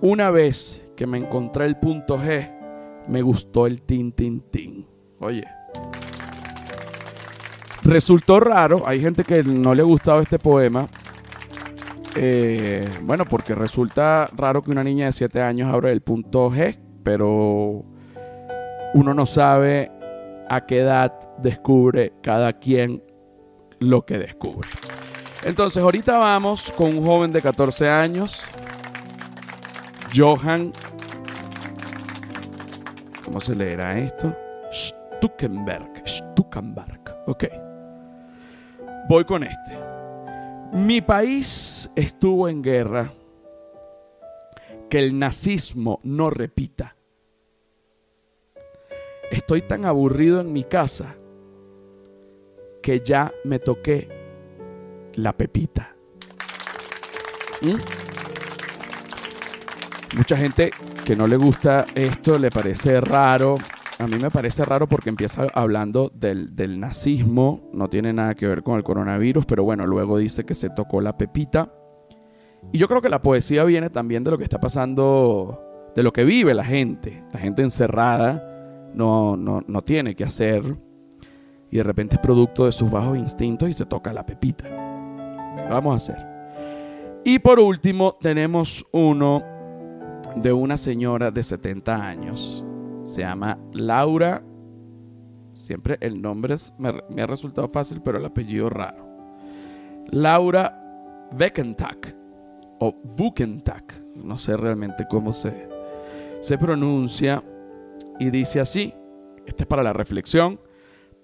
Una 0.00 0.30
vez 0.30 0.82
que 0.96 1.06
me 1.06 1.18
encontré 1.18 1.66
el 1.66 1.76
punto 1.76 2.16
G, 2.16 2.50
me 3.06 3.20
gustó 3.20 3.66
el 3.66 3.82
tin, 3.82 4.12
tin, 4.12 4.40
tin. 4.50 4.86
Oye. 5.18 5.44
Resultó 7.84 8.40
raro, 8.40 8.84
hay 8.86 9.02
gente 9.02 9.22
que 9.22 9.44
no 9.44 9.74
le 9.74 9.82
ha 9.82 9.84
gustado 9.84 10.22
este 10.22 10.38
poema. 10.38 10.88
Eh, 12.16 12.88
bueno, 13.02 13.26
porque 13.26 13.54
resulta 13.54 14.30
raro 14.34 14.62
que 14.62 14.70
una 14.70 14.82
niña 14.82 15.04
de 15.04 15.12
7 15.12 15.42
años 15.42 15.70
abra 15.70 15.90
el 15.90 16.00
punto 16.00 16.50
G, 16.50 16.78
pero 17.02 17.84
uno 18.94 19.12
no 19.12 19.26
sabe 19.26 19.99
a 20.50 20.66
qué 20.66 20.80
edad 20.80 21.14
descubre 21.38 22.12
cada 22.22 22.52
quien 22.52 23.02
lo 23.78 24.04
que 24.04 24.18
descubre. 24.18 24.68
Entonces, 25.44 25.80
ahorita 25.80 26.18
vamos 26.18 26.72
con 26.72 26.98
un 26.98 27.06
joven 27.06 27.30
de 27.30 27.40
14 27.40 27.88
años, 27.88 28.42
Johann. 30.14 30.72
¿Cómo 33.24 33.40
se 33.40 33.54
leerá 33.54 33.96
esto? 33.96 34.36
Stuckenberg. 34.72 36.02
Stuckenberg. 36.04 37.00
Ok. 37.28 37.44
Voy 39.08 39.24
con 39.24 39.44
este. 39.44 39.78
Mi 40.72 41.00
país 41.00 41.88
estuvo 41.94 42.48
en 42.48 42.60
guerra. 42.60 43.12
Que 44.90 44.98
el 44.98 45.16
nazismo 45.16 46.00
no 46.02 46.28
repita. 46.28 46.96
Estoy 49.30 49.62
tan 49.62 49.84
aburrido 49.84 50.40
en 50.40 50.52
mi 50.52 50.64
casa 50.64 51.16
que 52.82 53.00
ya 53.00 53.32
me 53.44 53.60
toqué 53.60 54.08
la 55.14 55.36
pepita. 55.36 55.94
¿Mm? 57.62 57.76
Mucha 60.16 60.36
gente 60.36 60.72
que 61.04 61.14
no 61.14 61.28
le 61.28 61.36
gusta 61.36 61.86
esto 61.94 62.38
le 62.38 62.50
parece 62.50 63.00
raro. 63.00 63.56
A 64.00 64.08
mí 64.08 64.16
me 64.18 64.30
parece 64.30 64.64
raro 64.64 64.88
porque 64.88 65.10
empieza 65.10 65.46
hablando 65.54 66.10
del, 66.12 66.56
del, 66.56 66.80
nazismo, 66.80 67.70
no 67.72 67.88
tiene 67.88 68.12
nada 68.12 68.34
que 68.34 68.48
ver 68.48 68.62
con 68.62 68.76
el 68.76 68.82
coronavirus, 68.82 69.44
pero 69.46 69.62
bueno, 69.62 69.86
luego 69.86 70.16
dice 70.18 70.44
que 70.44 70.54
se 70.54 70.70
tocó 70.70 71.00
la 71.00 71.16
pepita. 71.16 71.72
Y 72.72 72.78
yo 72.78 72.88
creo 72.88 73.02
que 73.02 73.08
la 73.10 73.22
poesía 73.22 73.62
viene 73.64 73.90
también 73.90 74.24
de 74.24 74.30
lo 74.30 74.38
que 74.38 74.44
está 74.44 74.58
pasando, 74.58 75.92
de 75.94 76.02
lo 76.02 76.12
que 76.12 76.24
vive 76.24 76.54
la 76.54 76.64
gente. 76.64 77.22
La 77.32 77.38
gente 77.38 77.62
encerrada 77.62 78.49
no, 78.94 79.36
no, 79.36 79.62
no 79.66 79.82
tiene 79.82 80.14
que 80.14 80.24
hacer 80.24 80.76
y 81.70 81.76
de 81.76 81.82
repente 81.82 82.16
es 82.16 82.20
producto 82.20 82.66
de 82.66 82.72
sus 82.72 82.90
bajos 82.90 83.16
instintos 83.16 83.68
y 83.68 83.72
se 83.72 83.86
toca 83.86 84.12
la 84.12 84.26
pepita. 84.26 84.64
¿Qué 84.64 85.68
vamos 85.70 85.92
a 85.92 85.96
hacer? 85.96 86.30
Y 87.24 87.38
por 87.38 87.60
último 87.60 88.16
tenemos 88.20 88.84
uno 88.92 89.42
de 90.36 90.52
una 90.52 90.76
señora 90.76 91.30
de 91.30 91.42
70 91.42 91.94
años. 91.94 92.64
Se 93.04 93.20
llama 93.20 93.58
Laura. 93.72 94.42
Siempre 95.52 95.98
el 96.00 96.20
nombre 96.20 96.54
es, 96.54 96.72
me, 96.78 97.22
ha 97.22 97.26
resultado 97.26 97.68
fácil, 97.68 98.00
pero 98.02 98.18
el 98.18 98.24
apellido 98.24 98.70
raro. 98.70 99.06
Laura 100.10 101.28
Weckentag 101.38 102.16
o 102.80 102.94
Wukentag. 103.18 103.84
No 104.16 104.38
sé 104.38 104.56
realmente 104.56 105.06
cómo 105.08 105.32
se, 105.32 105.68
se 106.40 106.58
pronuncia. 106.58 107.44
Y 108.20 108.30
dice 108.30 108.60
así. 108.60 108.94
Este 109.46 109.64
es 109.64 109.66
para 109.66 109.82
la 109.82 109.92
reflexión, 109.92 110.60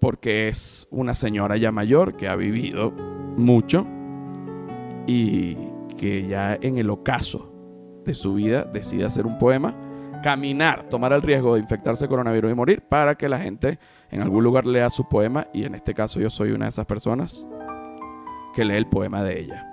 porque 0.00 0.48
es 0.48 0.88
una 0.90 1.14
señora 1.14 1.56
ya 1.56 1.70
mayor 1.70 2.16
que 2.16 2.26
ha 2.26 2.34
vivido 2.34 2.90
mucho 3.36 3.86
y 5.06 5.56
que 5.98 6.26
ya 6.26 6.58
en 6.60 6.78
el 6.78 6.90
ocaso 6.90 7.52
de 8.04 8.14
su 8.14 8.34
vida 8.34 8.64
decide 8.64 9.04
hacer 9.04 9.26
un 9.26 9.38
poema, 9.38 9.74
caminar, 10.22 10.88
tomar 10.88 11.12
el 11.12 11.22
riesgo 11.22 11.54
de 11.54 11.60
infectarse 11.60 12.08
coronavirus 12.08 12.50
y 12.50 12.54
morir 12.54 12.82
para 12.82 13.14
que 13.14 13.28
la 13.28 13.38
gente 13.38 13.78
en 14.10 14.22
algún 14.22 14.42
lugar 14.42 14.66
lea 14.66 14.90
su 14.90 15.08
poema 15.08 15.46
y 15.52 15.64
en 15.64 15.74
este 15.74 15.94
caso 15.94 16.18
yo 16.18 16.30
soy 16.30 16.50
una 16.50 16.64
de 16.64 16.70
esas 16.70 16.86
personas 16.86 17.46
que 18.54 18.64
lee 18.64 18.74
el 18.74 18.88
poema 18.88 19.22
de 19.22 19.40
ella. 19.40 19.66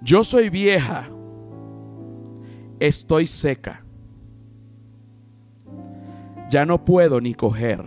Yo 0.00 0.22
soy 0.24 0.48
vieja, 0.48 1.10
estoy 2.78 3.26
seca, 3.26 3.81
ya 6.52 6.66
no 6.66 6.84
puedo 6.84 7.18
ni 7.18 7.32
coger. 7.32 7.82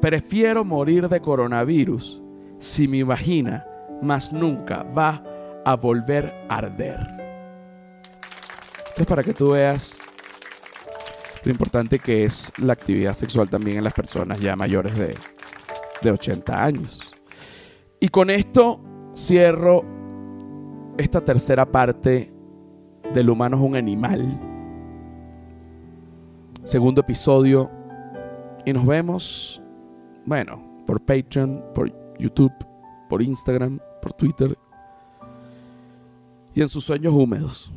Prefiero 0.00 0.64
morir 0.64 1.08
de 1.08 1.20
coronavirus 1.20 2.22
si 2.58 2.86
mi 2.86 3.02
vagina 3.02 3.66
más 4.00 4.32
nunca 4.32 4.84
va 4.84 5.22
a 5.64 5.74
volver 5.74 6.32
a 6.48 6.58
arder. 6.58 7.00
Esto 8.86 9.02
es 9.02 9.06
para 9.06 9.24
que 9.24 9.34
tú 9.34 9.50
veas 9.50 9.98
lo 11.42 11.50
importante 11.50 11.98
que 11.98 12.22
es 12.22 12.52
la 12.58 12.72
actividad 12.72 13.14
sexual 13.14 13.50
también 13.50 13.78
en 13.78 13.84
las 13.84 13.92
personas 13.92 14.38
ya 14.38 14.54
mayores 14.54 14.96
de, 14.96 15.16
de 16.02 16.10
80 16.12 16.64
años. 16.64 17.00
Y 17.98 18.10
con 18.10 18.30
esto 18.30 18.80
cierro 19.16 19.84
esta 20.98 21.24
tercera 21.24 21.66
parte 21.66 22.32
del 23.12 23.28
humano 23.28 23.56
es 23.56 23.62
un 23.62 23.74
animal. 23.74 24.49
Segundo 26.70 27.00
episodio. 27.00 27.68
Y 28.64 28.72
nos 28.72 28.86
vemos, 28.86 29.60
bueno, 30.24 30.62
por 30.86 31.00
Patreon, 31.04 31.64
por 31.74 31.92
YouTube, 32.16 32.52
por 33.08 33.20
Instagram, 33.20 33.80
por 34.00 34.12
Twitter 34.12 34.56
y 36.54 36.62
en 36.62 36.68
sus 36.68 36.84
sueños 36.84 37.12
húmedos. 37.12 37.72